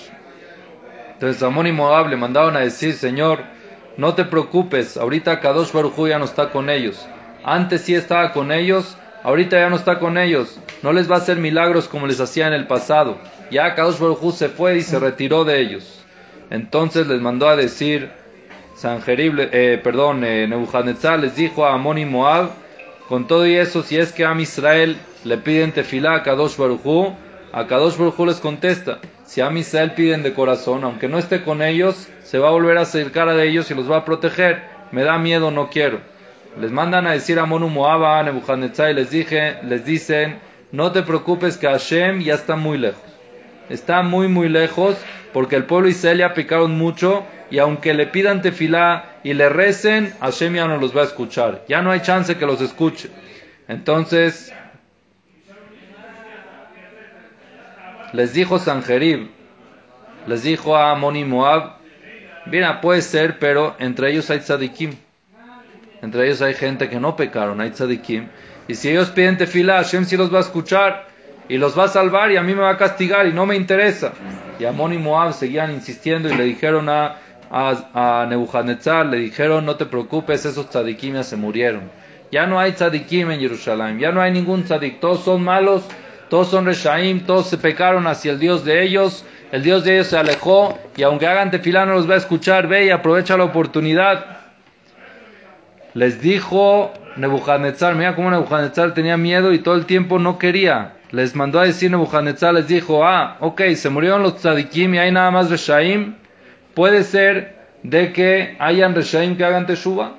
Entonces 1.12 1.42
Amón 1.42 1.66
y 1.66 1.72
Moab 1.72 2.08
le 2.08 2.16
mandaron 2.16 2.56
a 2.56 2.60
decir, 2.60 2.94
Señor, 2.94 3.44
no 3.96 4.14
te 4.14 4.24
preocupes, 4.24 4.96
ahorita 4.96 5.40
Kadosh 5.40 5.72
Baruj 5.72 6.08
ya 6.08 6.18
no 6.18 6.24
está 6.24 6.50
con 6.50 6.68
ellos. 6.68 7.06
Antes 7.44 7.82
sí 7.82 7.94
estaba 7.94 8.32
con 8.32 8.50
ellos, 8.50 8.96
ahorita 9.22 9.58
ya 9.58 9.70
no 9.70 9.76
está 9.76 9.98
con 9.98 10.18
ellos. 10.18 10.58
No 10.82 10.92
les 10.92 11.10
va 11.10 11.16
a 11.16 11.18
hacer 11.18 11.36
milagros 11.36 11.88
como 11.88 12.06
les 12.06 12.20
hacía 12.20 12.48
en 12.48 12.54
el 12.54 12.66
pasado. 12.66 13.18
Ya 13.50 13.74
Kadosh 13.74 13.98
Baruj 13.98 14.34
se 14.34 14.48
fue 14.48 14.76
y 14.78 14.82
se 14.82 14.98
retiró 14.98 15.44
de 15.44 15.60
ellos. 15.60 16.00
Entonces 16.50 17.06
les 17.06 17.20
mandó 17.20 17.48
a 17.48 17.56
decir, 17.56 18.10
Sanjerib, 18.76 19.48
eh, 19.52 19.80
perdón, 19.82 20.24
eh, 20.24 20.46
Nebuchadnezzar 20.48 21.20
les 21.20 21.36
dijo 21.36 21.64
a 21.64 21.74
Amón 21.74 21.98
y 21.98 22.04
Moab, 22.04 22.50
con 23.08 23.26
todo 23.26 23.46
y 23.46 23.54
eso, 23.54 23.82
si 23.82 23.96
es 23.96 24.12
que 24.12 24.24
a 24.24 24.34
Israel 24.40 24.98
le 25.24 25.38
piden 25.38 25.72
tefilá 25.72 26.16
a 26.16 26.22
Kadosh 26.22 26.56
Barujú, 26.56 27.14
a 27.52 27.66
Kadosh 27.66 27.96
Barujú 27.96 28.26
les 28.26 28.40
contesta, 28.40 28.98
si 29.24 29.40
a 29.40 29.50
Israel 29.52 29.92
piden 29.92 30.22
de 30.22 30.34
corazón, 30.34 30.84
aunque 30.84 31.08
no 31.08 31.18
esté 31.18 31.42
con 31.42 31.62
ellos, 31.62 32.08
se 32.22 32.38
va 32.38 32.48
a 32.48 32.52
volver 32.52 32.78
a 32.78 32.82
acercar 32.82 33.28
a 33.28 33.42
ellos 33.42 33.70
y 33.70 33.74
los 33.74 33.90
va 33.90 33.98
a 33.98 34.04
proteger. 34.04 34.62
Me 34.92 35.02
da 35.02 35.18
miedo, 35.18 35.50
no 35.50 35.70
quiero. 35.70 36.00
Les 36.60 36.70
mandan 36.70 37.06
a 37.06 37.12
decir 37.12 37.38
a 37.38 37.46
Monu 37.46 37.68
Moaba, 37.68 38.18
a 38.18 38.22
Nebuchadnezzar, 38.22 38.90
y 38.90 38.94
les, 38.94 39.10
dije, 39.10 39.56
les 39.62 39.84
dicen, 39.84 40.38
no 40.72 40.92
te 40.92 41.02
preocupes 41.02 41.56
que 41.56 41.66
Hashem 41.66 42.20
ya 42.20 42.34
está 42.34 42.54
muy 42.54 42.78
lejos. 42.78 43.02
Está 43.70 44.02
muy, 44.02 44.28
muy 44.28 44.48
lejos, 44.48 44.96
porque 45.32 45.56
el 45.56 45.64
pueblo 45.64 45.88
Israel 45.88 46.18
ya 46.18 46.34
picaron 46.34 46.78
mucho, 46.78 47.24
y 47.50 47.58
aunque 47.58 47.94
le 47.94 48.06
pidan 48.06 48.42
tefilá 48.42 49.16
y 49.24 49.34
le 49.34 49.48
recen, 49.48 50.12
Hashem 50.20 50.54
ya 50.54 50.68
no 50.68 50.76
los 50.76 50.96
va 50.96 51.00
a 51.00 51.04
escuchar. 51.04 51.64
Ya 51.66 51.82
no 51.82 51.90
hay 51.90 52.00
chance 52.00 52.36
que 52.36 52.46
los 52.46 52.60
escuche. 52.60 53.08
Entonces, 53.68 54.52
les 58.14 58.32
dijo 58.32 58.58
Sanjerib, 58.58 59.28
les 60.26 60.42
dijo 60.42 60.76
a 60.76 60.92
Amon 60.92 61.16
y 61.16 61.24
Moab, 61.24 61.74
mira, 62.46 62.80
puede 62.80 63.02
ser, 63.02 63.38
pero 63.38 63.76
entre 63.78 64.10
ellos 64.10 64.30
hay 64.30 64.38
tzadikim. 64.38 64.94
Entre 66.00 66.24
ellos 66.24 66.40
hay 66.40 66.54
gente 66.54 66.88
que 66.88 67.00
no 67.00 67.16
pecaron, 67.16 67.60
hay 67.60 67.70
tzadikim. 67.70 68.28
Y 68.68 68.74
si 68.74 68.88
ellos 68.88 69.10
piden 69.10 69.36
tefilá, 69.36 69.82
Hashem 69.82 70.06
sí 70.06 70.16
los 70.16 70.32
va 70.32 70.38
a 70.38 70.42
escuchar 70.42 71.06
y 71.48 71.58
los 71.58 71.78
va 71.78 71.84
a 71.84 71.88
salvar 71.88 72.32
y 72.32 72.38
a 72.38 72.42
mí 72.42 72.54
me 72.54 72.62
va 72.62 72.70
a 72.70 72.78
castigar 72.78 73.26
y 73.26 73.32
no 73.32 73.44
me 73.44 73.56
interesa. 73.56 74.12
Y 74.58 74.64
Amon 74.64 74.94
y 74.94 74.98
Moab 74.98 75.34
seguían 75.34 75.72
insistiendo 75.72 76.30
y 76.30 76.34
le 76.34 76.44
dijeron 76.44 76.88
a 76.88 77.18
a, 77.50 78.26
Nebuchadnezzar, 78.28 79.06
le 79.06 79.18
dijeron, 79.18 79.64
no 79.64 79.76
te 79.76 79.86
preocupes, 79.86 80.44
esos 80.44 80.68
tzadikim 80.68 81.14
ya 81.14 81.22
se 81.22 81.36
murieron. 81.36 81.90
Ya 82.32 82.46
no 82.46 82.58
hay 82.58 82.72
tzadikim 82.72 83.30
en 83.30 83.40
Jerusalén, 83.40 83.98
ya 83.98 84.10
no 84.10 84.20
hay 84.20 84.32
ningún 84.32 84.64
tzadik, 84.64 84.98
todos 84.98 85.24
son 85.24 85.44
malos, 85.44 85.84
todos 86.28 86.48
son 86.48 86.66
reshaim, 86.66 87.20
todos 87.26 87.48
se 87.48 87.58
pecaron 87.58 88.06
hacia 88.06 88.32
el 88.32 88.38
Dios 88.38 88.64
de 88.64 88.82
ellos, 88.82 89.24
el 89.52 89.62
Dios 89.62 89.84
de 89.84 89.94
ellos 89.94 90.08
se 90.08 90.16
alejó 90.16 90.78
y 90.96 91.02
aunque 91.02 91.26
hagan 91.26 91.50
tefilá 91.50 91.86
no 91.86 91.94
los 91.94 92.08
va 92.08 92.14
a 92.14 92.18
escuchar, 92.18 92.66
ve 92.66 92.86
y 92.86 92.90
aprovecha 92.90 93.36
la 93.36 93.44
oportunidad. 93.44 94.38
Les 95.92 96.20
dijo 96.20 96.92
Nebuchadnezzar, 97.16 97.94
mira 97.94 98.16
cómo 98.16 98.30
Nebuchadnezzar 98.30 98.94
tenía 98.94 99.16
miedo 99.16 99.52
y 99.52 99.60
todo 99.60 99.76
el 99.76 99.86
tiempo 99.86 100.18
no 100.18 100.38
quería. 100.38 100.94
Les 101.10 101.36
mandó 101.36 101.60
a 101.60 101.64
decir 101.64 101.90
Nebuchadnezzar, 101.90 102.54
les 102.54 102.66
dijo, 102.66 103.06
ah, 103.06 103.36
ok, 103.40 103.62
se 103.76 103.90
murieron 103.90 104.22
los 104.22 104.36
tzadikim 104.36 104.94
y 104.94 104.98
hay 104.98 105.12
nada 105.12 105.30
más 105.30 105.50
reshaim, 105.50 106.16
puede 106.74 107.04
ser 107.04 107.54
de 107.84 108.12
que 108.12 108.56
hayan 108.58 108.94
reshaim 108.94 109.36
que 109.36 109.44
hagan 109.44 109.66
teshuva. 109.66 110.14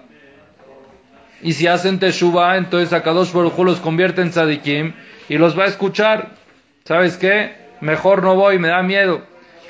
Y 1.41 1.53
si 1.53 1.67
hacen 1.67 1.99
teshuva, 1.99 2.55
entonces 2.55 2.93
a 2.93 3.03
Kadosh 3.03 3.33
Baruj 3.33 3.59
los 3.59 3.81
convierte 3.81 4.21
en 4.21 4.29
tzadikim 4.29 4.93
y 5.29 5.37
los 5.37 5.57
va 5.57 5.63
a 5.63 5.67
escuchar. 5.67 6.29
¿Sabes 6.83 7.17
qué? 7.17 7.53
Mejor 7.81 8.23
no 8.23 8.35
voy, 8.35 8.59
me 8.59 8.69
da 8.69 8.83
miedo. 8.83 9.21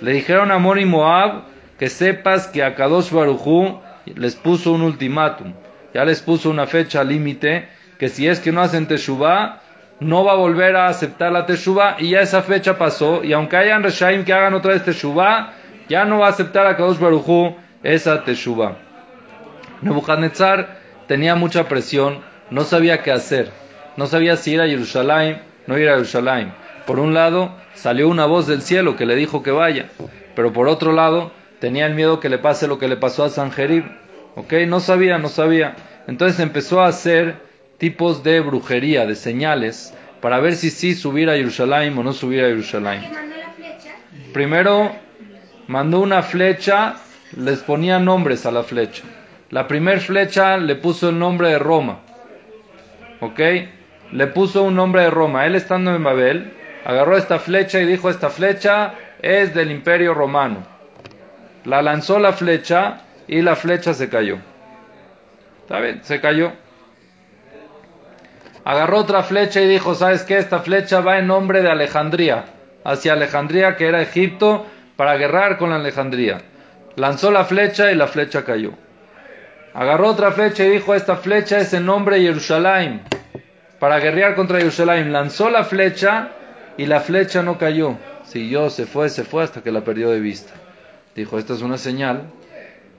Le 0.01 0.13
dijeron 0.13 0.51
a 0.51 0.59
Mori 0.59 0.85
Moab 0.85 1.43
que 1.79 1.89
sepas 1.89 2.47
que 2.47 2.63
a 2.63 2.75
Kadosh 2.75 3.12
Baruj 3.12 3.81
les 4.05 4.35
puso 4.35 4.71
un 4.71 4.81
ultimátum. 4.81 5.53
Ya 5.93 6.03
les 6.05 6.21
puso 6.21 6.50
una 6.50 6.67
fecha 6.67 7.03
límite 7.03 7.67
que 7.97 8.09
si 8.09 8.27
es 8.27 8.39
que 8.39 8.51
no 8.51 8.62
hacen 8.62 8.88
teshuva, 8.88 9.62
no 10.01 10.25
va 10.25 10.33
a 10.33 10.35
volver 10.35 10.75
a 10.75 10.88
aceptar 10.88 11.31
la 11.31 11.45
teshuva 11.45 11.95
y 12.00 12.09
ya 12.09 12.19
esa 12.19 12.41
fecha 12.41 12.77
pasó. 12.77 13.24
Y 13.24 13.33
aunque 13.33 13.57
hayan 13.57 13.83
reshaim 13.83 14.25
que 14.25 14.33
hagan 14.33 14.53
otra 14.53 14.74
vez 14.74 14.83
teshuva, 14.83 15.53
ya 15.88 16.03
no 16.05 16.19
va 16.19 16.27
a 16.27 16.31
aceptar 16.31 16.67
a 16.67 16.75
Kadosh 16.75 17.00
Barujú 17.00 17.55
esa 17.83 18.24
teshuva. 18.24 18.77
Nebuchadnezzar 19.81 20.79
tenía 21.07 21.35
mucha 21.35 21.67
presión, 21.67 22.21
no 22.50 22.63
sabía 22.63 23.03
qué 23.03 23.12
hacer, 23.12 23.51
no 23.97 24.07
sabía 24.07 24.37
si 24.37 24.53
ir 24.53 24.61
a 24.61 24.67
Jerusalén, 24.67 25.41
no 25.67 25.77
ir 25.77 25.89
a 25.89 25.93
Jerusalén. 25.93 26.53
Por 26.85 26.99
un 26.99 27.13
lado, 27.13 27.55
salió 27.73 28.09
una 28.09 28.25
voz 28.25 28.47
del 28.47 28.61
cielo 28.61 28.95
que 28.95 29.05
le 29.05 29.15
dijo 29.15 29.41
que 29.41 29.51
vaya, 29.51 29.89
pero 30.35 30.53
por 30.53 30.67
otro 30.67 30.91
lado, 30.91 31.31
tenía 31.59 31.85
el 31.85 31.95
miedo 31.95 32.19
que 32.19 32.29
le 32.29 32.37
pase 32.37 32.67
lo 32.67 32.77
que 32.77 32.87
le 32.87 32.97
pasó 32.97 33.23
a 33.23 33.29
Sanjerib. 33.29 33.85
¿Ok? 34.35 34.53
No 34.67 34.79
sabía, 34.79 35.17
no 35.17 35.29
sabía. 35.29 35.75
Entonces 36.07 36.39
empezó 36.39 36.81
a 36.81 36.87
hacer 36.87 37.35
tipos 37.77 38.23
de 38.23 38.41
brujería, 38.41 39.05
de 39.05 39.15
señales, 39.15 39.93
para 40.21 40.39
ver 40.39 40.55
si 40.55 40.69
sí 40.69 40.93
subir 40.93 41.29
a 41.29 41.35
Jerusalén 41.35 41.97
o 41.97 42.03
no 42.03 42.13
subir 42.13 42.43
a 42.43 42.47
Jerusalén. 42.47 43.01
Primero 44.33 44.91
mandó 45.67 46.01
una 46.01 46.21
flecha, 46.21 46.95
les 47.37 47.59
ponía 47.59 47.99
nombres 47.99 48.45
a 48.45 48.51
la 48.51 48.63
flecha. 48.63 49.03
La 49.49 49.67
primera 49.67 49.99
flecha 49.99 50.57
le 50.57 50.75
puso 50.75 51.09
el 51.09 51.19
nombre 51.19 51.49
de 51.49 51.59
Roma. 51.59 51.99
¿Ok? 53.21 53.39
Le 54.12 54.27
puso 54.27 54.63
un 54.63 54.75
nombre 54.75 55.03
de 55.03 55.09
Roma. 55.09 55.45
Él 55.45 55.55
estando 55.55 55.95
en 55.95 56.03
Babel, 56.03 56.53
agarró 56.85 57.17
esta 57.17 57.39
flecha 57.39 57.79
y 57.79 57.85
dijo, 57.85 58.09
esta 58.09 58.29
flecha 58.29 58.93
es 59.21 59.53
del 59.53 59.71
imperio 59.71 60.13
romano. 60.13 60.63
La 61.65 61.81
lanzó 61.81 62.19
la 62.19 62.33
flecha 62.33 63.01
y 63.27 63.41
la 63.41 63.55
flecha 63.55 63.93
se 63.93 64.09
cayó. 64.09 64.38
¿Está 65.62 65.79
bien? 65.79 66.03
Se 66.03 66.21
cayó. 66.21 66.53
Agarró 68.63 69.00
otra 69.00 69.24
flecha 69.24 69.62
y 69.62 69.67
dijo, 69.67 69.95
¿sabes 69.95 70.24
qué? 70.24 70.38
Esta 70.38 70.59
flecha 70.59 71.01
va 71.01 71.17
en 71.17 71.27
nombre 71.27 71.62
de 71.62 71.69
Alejandría. 71.69 72.45
Hacia 72.83 73.13
Alejandría, 73.13 73.75
que 73.75 73.88
era 73.88 74.01
Egipto, 74.01 74.65
para 74.95 75.17
guerrar 75.17 75.57
con 75.57 75.71
la 75.71 75.77
Alejandría. 75.77 76.41
Lanzó 76.95 77.31
la 77.31 77.45
flecha 77.45 77.91
y 77.91 77.95
la 77.95 78.07
flecha 78.07 78.45
cayó. 78.45 78.74
Agarró 79.74 80.07
otra 80.09 80.31
flecha 80.31 80.63
y 80.63 80.69
dijo, 80.69 80.93
esta 80.93 81.17
flecha 81.17 81.57
es 81.59 81.74
en 81.74 81.85
nombre 81.85 82.17
de 82.17 82.27
Jerusalén, 82.27 83.01
para 83.79 84.00
guerrear 84.00 84.36
contra 84.36 84.60
Jerusalén. 84.60 85.12
Lanzó 85.12 85.50
la 85.50 85.63
flecha 85.63 86.29
y 86.77 86.86
la 86.86 87.00
flecha 87.00 87.41
no 87.44 87.58
cayó. 87.58 87.98
Siguió, 88.24 88.70
se 88.70 88.86
fue, 88.86 89.10
se 89.10 89.24
fue 89.24 89.44
hasta 89.44 89.62
que 89.62 89.72
la 89.72 89.84
perdió 89.84 90.10
de 90.10 90.20
vista. 90.20 90.53
Dijo, 91.15 91.38
esta 91.38 91.53
es 91.53 91.62
una 91.62 91.77
señal 91.77 92.24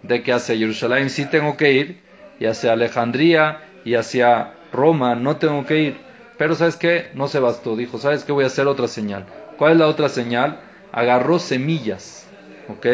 de 0.03 0.23
que 0.23 0.33
hacia 0.33 0.57
Jerusalén 0.57 1.11
sí 1.11 1.27
tengo 1.27 1.57
que 1.57 1.73
ir 1.73 2.01
y 2.39 2.47
hacia 2.47 2.73
Alejandría 2.73 3.61
y 3.85 3.95
hacia 3.95 4.53
Roma 4.73 5.15
no 5.15 5.37
tengo 5.37 5.67
que 5.67 5.79
ir. 5.79 5.97
Pero 6.39 6.55
¿sabes 6.55 6.77
qué? 6.77 7.11
No 7.15 7.29
se 7.29 7.41
bastó. 7.41 7.77
Dijo, 7.77 7.99
¿sabes 7.99 8.25
qué? 8.25 8.33
Voy 8.33 8.45
a 8.45 8.49
hacer 8.49 8.67
otra 8.67 8.89
señal. 8.89 9.27
¿Cuál 9.57 9.73
es 9.73 9.79
la 9.79 9.87
otra 9.89 10.09
señal? 10.09 10.61
Agarró 10.93 11.39
semillas. 11.39 12.27
¿Ok? 12.69 12.87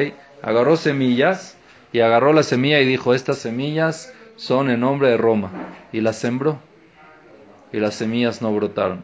Agarró 0.43 0.77
semillas 0.77 1.57
y 1.93 2.01
agarró 2.01 2.33
la 2.33 2.43
semilla 2.43 2.81
y 2.81 2.87
dijo, 2.87 3.15
estas 3.15 3.39
semillas 3.39 4.13
son 4.37 4.71
en 4.71 4.81
nombre 4.81 5.11
de 5.11 5.17
Roma. 5.17 5.51
Y 5.93 6.01
las 6.01 6.19
sembró. 6.19 6.59
Y 7.73 7.79
las 7.79 7.95
semillas 7.95 8.43
no 8.43 8.55
brotaron. 8.55 9.03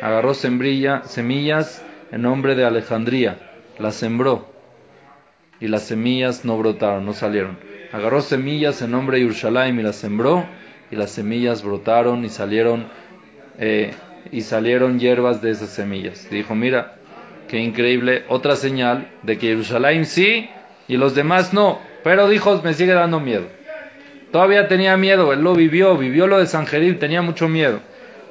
Agarró 0.00 0.34
semillas 0.34 1.84
en 2.12 2.22
nombre 2.22 2.54
de 2.54 2.64
Alejandría. 2.64 3.38
Las 3.78 3.96
sembró. 3.96 4.52
Y 5.60 5.68
las 5.68 5.84
semillas 5.84 6.44
no 6.44 6.58
brotaron, 6.58 7.06
no 7.06 7.12
salieron. 7.12 7.58
Agarró 7.92 8.20
semillas 8.20 8.82
en 8.82 8.90
nombre 8.90 9.18
de 9.18 9.24
Yerushalayim 9.24 9.80
y 9.80 9.82
las 9.82 9.96
sembró. 9.96 10.44
Y 10.90 10.96
las 10.96 11.10
semillas 11.10 11.62
brotaron 11.62 12.24
y 12.24 12.28
salieron, 12.28 12.86
eh, 13.58 13.92
y 14.30 14.42
salieron 14.42 14.98
hierbas 14.98 15.42
de 15.42 15.50
esas 15.50 15.70
semillas. 15.70 16.28
dijo, 16.30 16.54
mira, 16.54 16.96
qué 17.48 17.58
increíble. 17.58 18.24
Otra 18.28 18.56
señal 18.56 19.08
de 19.22 19.38
que 19.38 19.48
Yerushalayim 19.48 20.04
sí 20.04 20.48
y 20.86 20.96
los 20.96 21.14
demás 21.14 21.52
no. 21.52 21.80
Pero 22.02 22.28
dijo, 22.28 22.60
me 22.62 22.74
sigue 22.74 22.92
dando 22.92 23.20
miedo. 23.20 23.46
Todavía 24.30 24.68
tenía 24.68 24.96
miedo, 24.96 25.32
él 25.32 25.42
lo 25.42 25.54
vivió, 25.54 25.96
vivió 25.96 26.26
lo 26.26 26.38
de 26.38 26.46
San 26.46 26.66
Jerib, 26.66 26.98
tenía 26.98 27.22
mucho 27.22 27.48
miedo. 27.48 27.80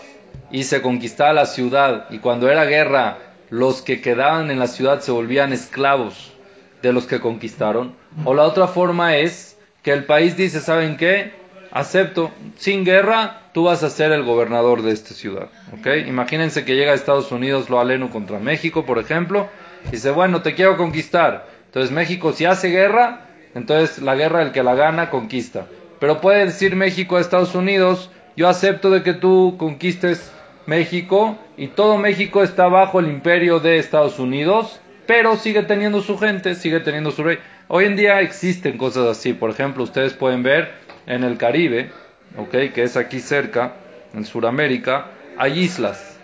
y 0.51 0.63
se 0.63 0.81
conquistaba 0.81 1.33
la 1.33 1.45
ciudad 1.45 2.07
y 2.09 2.19
cuando 2.19 2.49
era 2.49 2.65
guerra 2.65 3.17
los 3.49 3.81
que 3.81 4.01
quedaban 4.01 4.51
en 4.51 4.59
la 4.59 4.67
ciudad 4.67 4.99
se 5.01 5.11
volvían 5.11 5.53
esclavos 5.53 6.33
de 6.81 6.91
los 6.91 7.05
que 7.05 7.19
conquistaron. 7.19 7.95
O 8.25 8.33
la 8.33 8.43
otra 8.43 8.67
forma 8.67 9.15
es 9.17 9.57
que 9.83 9.91
el 9.91 10.05
país 10.05 10.35
dice, 10.35 10.59
¿saben 10.59 10.97
qué? 10.97 11.31
Acepto, 11.71 12.31
sin 12.57 12.83
guerra, 12.83 13.43
tú 13.53 13.63
vas 13.65 13.83
a 13.83 13.89
ser 13.89 14.11
el 14.11 14.23
gobernador 14.23 14.81
de 14.81 14.91
esta 14.91 15.13
ciudad. 15.13 15.49
¿ok? 15.73 16.07
Imagínense 16.07 16.65
que 16.65 16.75
llega 16.75 16.91
a 16.91 16.95
Estados 16.95 17.31
Unidos 17.31 17.69
lo 17.69 17.79
aleno 17.79 18.09
contra 18.09 18.39
México, 18.39 18.85
por 18.85 18.99
ejemplo, 18.99 19.47
y 19.87 19.91
dice, 19.91 20.11
bueno, 20.11 20.41
te 20.41 20.53
quiero 20.53 20.77
conquistar. 20.77 21.47
Entonces 21.65 21.91
México 21.91 22.33
si 22.33 22.45
hace 22.45 22.69
guerra, 22.69 23.27
entonces 23.55 23.99
la 23.99 24.15
guerra 24.15 24.41
el 24.41 24.51
que 24.51 24.63
la 24.63 24.75
gana 24.75 25.09
conquista. 25.09 25.67
Pero 25.99 26.19
puede 26.19 26.45
decir 26.45 26.75
México 26.75 27.17
a 27.17 27.21
Estados 27.21 27.55
Unidos, 27.55 28.09
yo 28.35 28.49
acepto 28.49 28.89
de 28.89 29.03
que 29.03 29.13
tú 29.13 29.55
conquistes 29.57 30.31
México 30.65 31.37
y 31.57 31.67
todo 31.67 31.97
México 31.97 32.43
está 32.43 32.67
bajo 32.67 32.99
el 32.99 33.07
imperio 33.07 33.59
de 33.59 33.77
Estados 33.77 34.19
Unidos 34.19 34.81
pero 35.11 35.35
sigue 35.35 35.63
teniendo 35.63 36.01
su 36.01 36.17
gente, 36.17 36.55
sigue 36.55 36.79
teniendo 36.79 37.11
su 37.11 37.21
rey. 37.21 37.37
Hoy 37.67 37.83
en 37.83 37.97
día 37.97 38.21
existen 38.21 38.77
cosas 38.77 39.07
así, 39.07 39.33
por 39.33 39.49
ejemplo, 39.49 39.83
ustedes 39.83 40.13
pueden 40.13 40.41
ver 40.41 40.71
en 41.11 41.25
el 41.25 41.37
Caribe, 41.37 41.91
okay, 42.37 42.69
que 42.69 42.83
es 42.83 42.95
aquí 42.95 43.19
cerca, 43.19 43.73
en 44.13 44.23
Sudamérica, 44.23 45.07
hay 45.37 45.59
islas. 45.59 46.17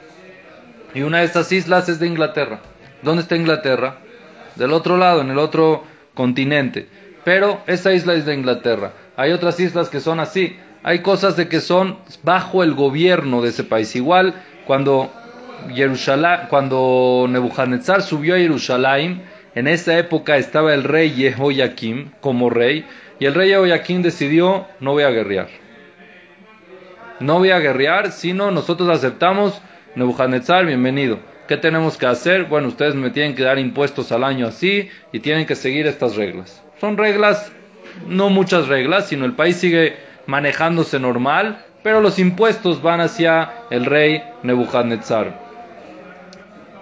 Y 0.93 1.02
una 1.02 1.19
de 1.19 1.26
estas 1.26 1.52
islas 1.52 1.89
es 1.89 2.00
de 2.00 2.08
Inglaterra. 2.08 2.62
¿Dónde 3.02 3.21
está 3.21 3.36
Inglaterra? 3.36 3.97
Del 4.56 4.71
otro 4.71 4.95
lado, 4.95 5.21
en 5.21 5.30
el 5.30 5.39
otro 5.39 5.84
continente. 6.13 6.88
Pero 7.26 7.62
esa 7.67 7.91
isla 7.91 8.13
es 8.13 8.26
de 8.26 8.34
Inglaterra. 8.34 8.93
Hay 9.17 9.34
otras 9.34 9.60
islas 9.60 9.89
que 9.89 10.00
son 10.00 10.21
así. 10.21 10.56
Hay 10.84 11.00
cosas 11.00 11.36
de 11.36 11.50
que 11.50 11.60
son 11.60 11.97
bajo 12.23 12.63
el 12.63 12.73
gobierno 12.73 13.41
de 13.41 13.50
ese 13.50 13.65
país. 13.65 13.93
Igual 13.95 14.36
cuando 14.65 15.12
cuando 16.50 17.26
Nebuchadnezzar 17.28 18.02
subió 18.02 18.36
a 18.36 18.38
Jerusalén, 18.38 19.23
en 19.54 19.67
esa 19.67 19.97
época 19.97 20.38
estaba 20.38 20.73
el 20.73 20.84
rey 20.84 21.10
Jehoiakim 21.10 22.12
como 22.21 22.50
rey, 22.50 22.86
y 23.19 23.25
el 23.25 23.34
rey 23.34 23.49
Jehoiakim 23.49 24.01
decidió, 24.01 24.67
no 24.80 24.93
voy 24.93 25.03
a 25.03 25.10
guerrear. 25.10 25.47
No 27.19 27.39
voy 27.39 27.49
a 27.49 27.60
guerrear, 27.60 28.12
sino 28.12 28.51
nosotros 28.51 28.89
aceptamos 28.89 29.60
Nebuchadnezzar, 29.95 30.65
bienvenido. 30.65 31.19
¿Qué 31.47 31.58
tenemos 31.58 31.97
que 31.97 32.06
hacer? 32.06 32.43
Bueno, 32.45 32.67
ustedes 32.67 32.93
me 32.93 33.10
tienen 33.10 33.34
que 33.34 33.43
dar 33.43 33.58
impuestos 33.58 34.12
al 34.12 34.23
año 34.23 34.47
así 34.47 34.89
y 35.12 35.19
tienen 35.19 35.47
que 35.47 35.56
seguir 35.56 35.88
estas 35.88 36.15
reglas. 36.15 36.63
Son 36.80 36.97
reglas, 36.97 37.51
no 38.08 38.30
muchas 38.30 38.67
reglas, 38.67 39.08
sino 39.08 39.25
el 39.25 39.34
país 39.34 39.56
sigue 39.56 39.95
manejándose 40.27 40.99
normal, 40.99 41.65
pero 41.82 42.01
los 42.01 42.19
impuestos 42.19 42.82
van 42.84 43.01
hacia 43.01 43.51
el 43.71 43.86
rey 43.86 44.21
Nebuchadnezzar. 44.43 45.39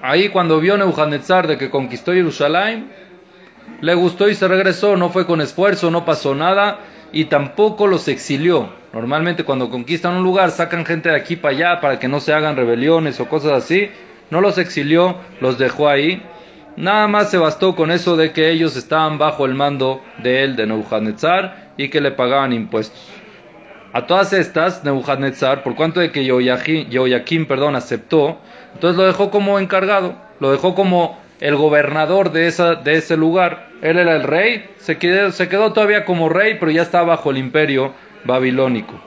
Ahí 0.01 0.29
cuando 0.29 0.59
vio 0.59 0.77
Nebuchadnezzar 0.77 1.47
de 1.47 1.57
que 1.57 1.69
conquistó 1.69 2.11
Jerusalén, 2.11 2.91
le 3.85 3.93
gustó 3.93 4.27
y 4.27 4.33
se 4.33 4.47
regresó, 4.47 4.97
no 4.97 5.11
fue 5.11 5.27
con 5.27 5.41
esfuerzo, 5.41 5.91
no 5.91 6.05
pasó 6.05 6.33
nada 6.33 6.79
y 7.11 7.25
tampoco 7.25 7.85
los 7.85 8.07
exilió. 8.07 8.69
Normalmente 8.91 9.43
cuando 9.43 9.69
conquistan 9.69 10.15
un 10.15 10.23
lugar 10.23 10.49
sacan 10.49 10.87
gente 10.87 11.09
de 11.09 11.15
aquí 11.15 11.35
para 11.35 11.53
allá 11.53 11.81
para 11.81 11.99
que 11.99 12.07
no 12.07 12.19
se 12.19 12.33
hagan 12.33 12.55
rebeliones 12.55 13.19
o 13.19 13.29
cosas 13.29 13.51
así. 13.51 13.91
No 14.31 14.41
los 14.41 14.57
exilió, 14.57 15.17
los 15.39 15.59
dejó 15.59 15.87
ahí. 15.87 16.23
Nada 16.77 17.07
más 17.07 17.29
se 17.29 17.37
bastó 17.37 17.75
con 17.75 17.91
eso 17.91 18.17
de 18.17 18.31
que 18.31 18.49
ellos 18.49 18.75
estaban 18.75 19.19
bajo 19.19 19.45
el 19.45 19.53
mando 19.53 20.01
de 20.23 20.43
él, 20.43 20.55
de 20.55 20.65
Nebuchadnezzar, 20.65 21.73
y 21.77 21.89
que 21.89 22.01
le 22.01 22.09
pagaban 22.09 22.53
impuestos. 22.53 22.99
A 23.93 24.07
todas 24.07 24.33
estas, 24.33 24.83
Nebuchadnezzar, 24.83 25.61
por 25.61 25.75
cuanto 25.75 25.99
de 25.99 26.11
que 26.11 26.23
Jehoiakim, 26.23 27.45
perdón, 27.45 27.75
aceptó, 27.75 28.39
entonces 28.73 28.97
lo 28.97 29.05
dejó 29.05 29.29
como 29.29 29.59
encargado, 29.59 30.15
lo 30.39 30.51
dejó 30.51 30.73
como 30.73 31.19
el 31.39 31.55
gobernador 31.55 32.31
de, 32.31 32.47
esa, 32.47 32.75
de 32.75 32.95
ese 32.95 33.17
lugar. 33.17 33.64
Él 33.81 33.97
era 33.97 34.15
el 34.15 34.23
rey, 34.23 34.65
se 34.77 34.97
quedó, 34.97 35.73
todavía 35.73 36.05
como 36.05 36.29
rey, 36.29 36.57
pero 36.59 36.71
ya 36.71 36.81
estaba 36.81 37.15
bajo 37.15 37.31
el 37.31 37.37
imperio 37.37 37.93
babilónico 38.23 38.99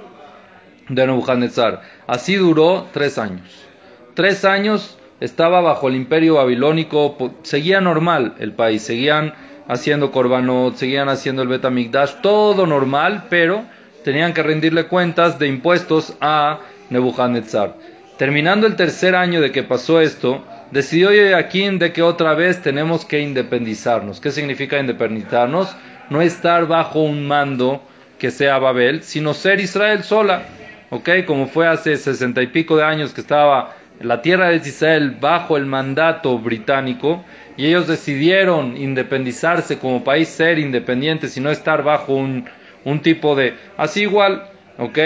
de 0.88 1.06
Nebuchadnezzar. 1.06 1.82
Así 2.06 2.36
duró 2.36 2.86
tres 2.92 3.18
años. 3.18 3.66
Tres 4.14 4.44
años 4.44 4.98
estaba 5.20 5.60
bajo 5.60 5.88
el 5.88 5.96
imperio 5.96 6.34
babilónico, 6.34 7.34
seguía 7.42 7.80
normal 7.80 8.34
el 8.38 8.52
país, 8.52 8.82
seguían 8.82 9.34
haciendo 9.68 10.10
korbanot, 10.10 10.76
seguían 10.76 11.08
haciendo 11.08 11.42
el 11.42 11.48
betamigdash, 11.48 12.20
todo 12.22 12.66
normal, 12.66 13.24
pero 13.28 13.64
tenían 14.04 14.32
que 14.32 14.42
rendirle 14.42 14.84
cuentas 14.84 15.38
de 15.38 15.48
impuestos 15.48 16.14
a 16.20 16.60
Nebuchadnezzar. 16.90 17.74
Terminando 18.16 18.66
el 18.66 18.76
tercer 18.76 19.14
año 19.14 19.40
de 19.40 19.52
que 19.52 19.62
pasó 19.62 20.00
esto, 20.00 20.44
decidió 20.70 21.10
Joaquín 21.10 21.78
de 21.78 21.92
que 21.92 22.02
otra 22.02 22.34
vez 22.34 22.62
tenemos 22.62 23.04
que 23.04 23.20
independizarnos. 23.20 24.20
¿Qué 24.20 24.30
significa 24.30 24.78
independizarnos? 24.78 25.76
No 26.10 26.22
estar 26.22 26.66
bajo 26.66 27.00
un 27.00 27.26
mando 27.26 27.82
que 28.18 28.30
sea 28.30 28.58
Babel, 28.58 29.02
sino 29.02 29.34
ser 29.34 29.60
Israel 29.60 30.02
sola. 30.02 30.42
¿Ok? 30.90 31.10
Como 31.26 31.46
fue 31.46 31.66
hace 31.66 31.96
sesenta 31.96 32.42
y 32.42 32.48
pico 32.48 32.76
de 32.76 32.84
años 32.84 33.12
que 33.12 33.20
estaba 33.20 33.74
la 34.00 34.22
tierra 34.22 34.48
de 34.48 34.56
Israel 34.56 35.16
bajo 35.20 35.56
el 35.56 35.66
mandato 35.66 36.38
británico 36.38 37.24
y 37.56 37.66
ellos 37.66 37.88
decidieron 37.88 38.76
independizarse 38.76 39.78
como 39.78 40.04
país, 40.04 40.28
ser 40.28 40.58
independientes 40.58 41.36
y 41.36 41.40
no 41.40 41.50
estar 41.50 41.82
bajo 41.82 42.14
un, 42.14 42.48
un 42.84 43.00
tipo 43.00 43.34
de... 43.34 43.54
Así 43.76 44.02
igual, 44.02 44.48
¿ok? 44.78 44.98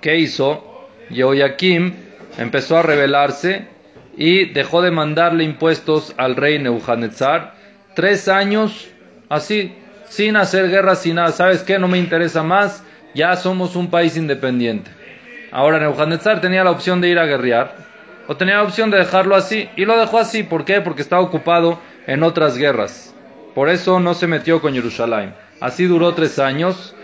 ¿Qué 0.00 0.16
hizo? 0.16 0.88
Joaquim 1.10 1.92
empezó 2.38 2.78
a 2.78 2.82
rebelarse 2.82 3.66
y 4.20 4.44
dejó 4.44 4.82
de 4.82 4.90
mandarle 4.90 5.44
impuestos 5.44 6.12
al 6.18 6.36
rey 6.36 6.58
Nebuchadnezzar. 6.58 7.54
Tres 7.94 8.28
años 8.28 8.90
así, 9.30 9.74
sin 10.10 10.36
hacer 10.36 10.68
guerra, 10.68 10.94
sin 10.94 11.14
nada. 11.14 11.32
¿Sabes 11.32 11.62
qué? 11.62 11.78
No 11.78 11.88
me 11.88 11.96
interesa 11.96 12.42
más. 12.42 12.84
Ya 13.14 13.34
somos 13.36 13.76
un 13.76 13.88
país 13.88 14.18
independiente. 14.18 14.90
Ahora 15.50 15.78
Nebuchadnezzar 15.78 16.42
tenía 16.42 16.62
la 16.62 16.70
opción 16.70 17.00
de 17.00 17.08
ir 17.08 17.18
a 17.18 17.24
guerrear 17.24 17.74
o 18.28 18.36
tenía 18.36 18.56
la 18.56 18.64
opción 18.64 18.90
de 18.90 18.98
dejarlo 18.98 19.36
así 19.36 19.70
y 19.74 19.86
lo 19.86 19.98
dejó 19.98 20.18
así. 20.18 20.42
¿Por 20.42 20.66
qué? 20.66 20.82
Porque 20.82 21.00
estaba 21.00 21.22
ocupado 21.22 21.80
en 22.06 22.22
otras 22.22 22.58
guerras. 22.58 23.14
Por 23.54 23.70
eso 23.70 24.00
no 24.00 24.12
se 24.12 24.26
metió 24.26 24.60
con 24.60 24.74
Jerusalén. 24.74 25.32
Así 25.62 25.86
duró 25.86 26.12
tres 26.12 26.38
años, 26.38 26.94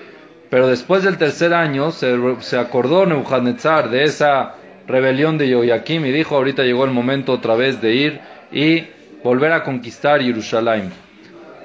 pero 0.50 0.68
después 0.68 1.02
del 1.02 1.16
tercer 1.16 1.55
año 1.55 1.92
se, 1.92 2.14
se 2.40 2.59
acordó 2.59 3.07
Nebuchadnezzar 3.07 3.88
de 3.88 4.05
esa 4.05 4.57
rebelión 4.87 5.38
de 5.38 5.53
Joaquim 5.53 6.05
y 6.07 6.12
dijo 6.12 6.37
ahorita 6.37 6.62
llegó 6.62 6.85
el 6.85 6.90
momento 6.90 7.33
otra 7.33 7.55
vez 7.55 7.81
de 7.81 7.94
ir 7.94 8.20
y 8.53 8.85
volver 9.22 9.53
a 9.53 9.62
conquistar 9.62 10.22
Jerusalén. 10.22 10.92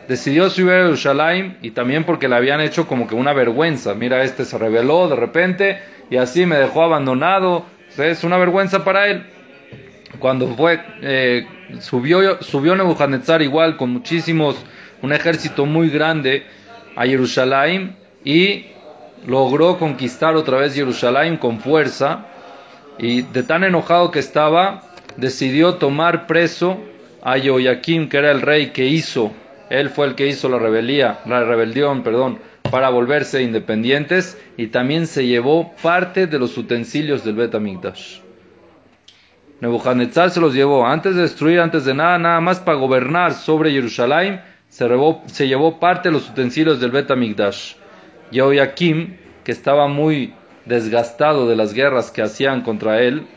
Decidió 0.07 0.49
subir 0.49 0.73
a 0.73 0.83
Jerusalén 0.83 1.57
y 1.61 1.71
también 1.71 2.03
porque 2.03 2.27
le 2.27 2.35
habían 2.35 2.59
hecho 2.59 2.87
como 2.87 3.07
que 3.07 3.15
una 3.15 3.33
vergüenza. 3.33 3.93
Mira, 3.93 4.23
este 4.23 4.45
se 4.45 4.57
rebeló 4.57 5.07
de 5.07 5.15
repente 5.15 5.79
y 6.09 6.17
así 6.17 6.45
me 6.45 6.57
dejó 6.57 6.83
abandonado. 6.83 7.65
Es 7.97 8.23
una 8.23 8.37
vergüenza 8.37 8.83
para 8.83 9.07
él. 9.07 9.23
Cuando 10.19 10.47
fue, 10.55 10.81
eh, 11.01 11.45
subió, 11.79 12.41
subió 12.41 12.75
Nebuchadnezzar 12.75 13.41
igual 13.41 13.77
con 13.77 13.91
muchísimos, 13.91 14.57
un 15.01 15.13
ejército 15.13 15.65
muy 15.65 15.89
grande 15.89 16.43
a 16.95 17.05
Jerusalén 17.05 17.95
y 18.25 18.65
logró 19.25 19.77
conquistar 19.77 20.35
otra 20.35 20.57
vez 20.57 20.75
Jerusalén 20.75 21.37
con 21.37 21.59
fuerza 21.59 22.25
y 23.01 23.23
de 23.23 23.43
tan 23.43 23.63
enojado 23.63 24.11
que 24.11 24.19
estaba, 24.19 24.83
decidió 25.17 25.75
tomar 25.75 26.27
preso 26.27 26.79
a 27.23 27.35
Joaquim, 27.39 28.07
que 28.07 28.17
era 28.17 28.31
el 28.31 28.41
rey 28.41 28.67
que 28.67 28.85
hizo, 28.85 29.31
él 29.69 29.89
fue 29.89 30.05
el 30.05 30.15
que 30.15 30.27
hizo 30.27 30.49
la 30.49 30.59
la 30.59 31.43
rebelión, 31.43 32.03
perdón, 32.03 32.39
para 32.69 32.89
volverse 32.89 33.41
independientes 33.41 34.37
y 34.55 34.67
también 34.67 35.07
se 35.07 35.25
llevó 35.25 35.73
parte 35.81 36.27
de 36.27 36.37
los 36.37 36.57
utensilios 36.57 37.23
del 37.23 37.35
Bet 37.35 37.55
Amikdash. 37.55 38.19
Nebuchadnezzar 39.61 40.29
se 40.31 40.39
los 40.39 40.53
llevó 40.53 40.85
antes 40.85 41.15
de 41.15 41.21
destruir, 41.21 41.59
antes 41.59 41.85
de 41.85 41.93
nada, 41.93 42.17
nada 42.17 42.41
más 42.41 42.59
para 42.59 42.77
gobernar 42.77 43.33
sobre 43.33 43.71
Jerusalén, 43.71 44.41
se, 44.69 45.47
llevó 45.47 45.79
parte 45.79 46.09
de 46.09 46.13
los 46.13 46.29
utensilios 46.29 46.79
del 46.79 46.91
Bet 46.91 47.09
Amikdash. 47.09 47.75
Joaquim, 48.33 49.17
que 49.43 49.51
estaba 49.51 49.87
muy 49.87 50.33
desgastado 50.65 51.47
de 51.47 51.55
las 51.55 51.73
guerras 51.73 52.11
que 52.11 52.21
hacían 52.21 52.61
contra 52.61 53.01
él, 53.01 53.27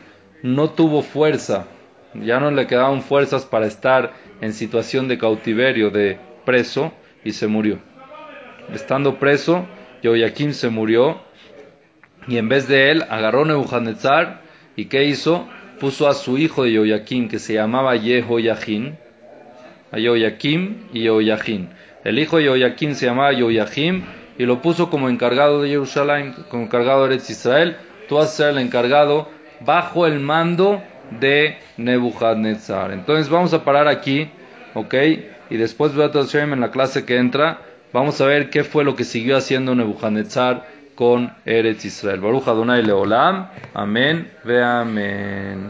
no 0.43 0.69
tuvo 0.69 1.01
fuerza, 1.01 1.65
ya 2.13 2.39
no 2.39 2.51
le 2.51 2.67
quedaban 2.67 3.01
fuerzas 3.01 3.45
para 3.45 3.65
estar 3.65 4.13
en 4.41 4.53
situación 4.53 5.07
de 5.07 5.17
cautiverio, 5.17 5.89
de 5.89 6.19
preso, 6.45 6.93
y 7.23 7.31
se 7.31 7.47
murió. 7.47 7.79
Estando 8.73 9.17
preso, 9.19 9.65
Joaquim 10.03 10.51
se 10.51 10.69
murió, 10.69 11.21
y 12.27 12.37
en 12.37 12.49
vez 12.49 12.67
de 12.67 12.91
él 12.91 13.03
agarró 13.09 13.45
Nebuchadnezzar, 13.45 14.41
y 14.75 14.85
¿qué 14.85 15.05
hizo? 15.05 15.47
Puso 15.79 16.07
a 16.07 16.13
su 16.13 16.37
hijo 16.37 16.63
de 16.63 16.77
Joaquim, 16.77 17.27
que 17.27 17.39
se 17.39 17.53
llamaba 17.53 17.97
Jehoiachin, 17.97 18.97
a 19.91 19.97
Joaquim 19.99 20.87
y 20.93 21.07
Joachim. 21.07 21.67
El 22.03 22.19
hijo 22.19 22.37
de 22.37 22.47
Joachim 22.47 22.93
se 22.93 23.07
llamaba 23.07 23.33
Joachim 23.33 24.03
y 24.37 24.45
lo 24.45 24.61
puso 24.61 24.89
como 24.89 25.09
encargado 25.09 25.61
de 25.61 25.69
Jerusalén, 25.69 26.35
como 26.49 26.63
encargado 26.63 27.07
de 27.07 27.15
Israel. 27.15 27.77
Tú 28.07 28.15
vas 28.15 28.25
a 28.27 28.35
ser 28.35 28.49
el 28.49 28.57
encargado 28.59 29.29
bajo 29.61 30.05
el 30.05 30.19
mando 30.19 30.81
de 31.19 31.57
Nebuchadnezzar. 31.77 32.91
Entonces 32.91 33.29
vamos 33.29 33.53
a 33.53 33.63
parar 33.63 33.87
aquí, 33.87 34.29
¿ok? 34.73 34.93
Y 35.49 35.57
después 35.57 35.93
en 35.93 36.59
la 36.59 36.71
clase 36.71 37.05
que 37.05 37.17
entra, 37.17 37.61
vamos 37.93 38.19
a 38.21 38.25
ver 38.25 38.49
qué 38.49 38.63
fue 38.63 38.83
lo 38.83 38.95
que 38.95 39.03
siguió 39.03 39.37
haciendo 39.37 39.75
Nebuchadnezzar 39.75 40.67
con 40.95 41.33
Eretz 41.45 41.85
Israel. 41.85 42.19
Baruch 42.19 42.47
Adonai 42.47 42.83
Leolam. 42.83 43.49
Amén. 43.73 44.31
Ve 44.43 44.63
amén. 44.63 45.69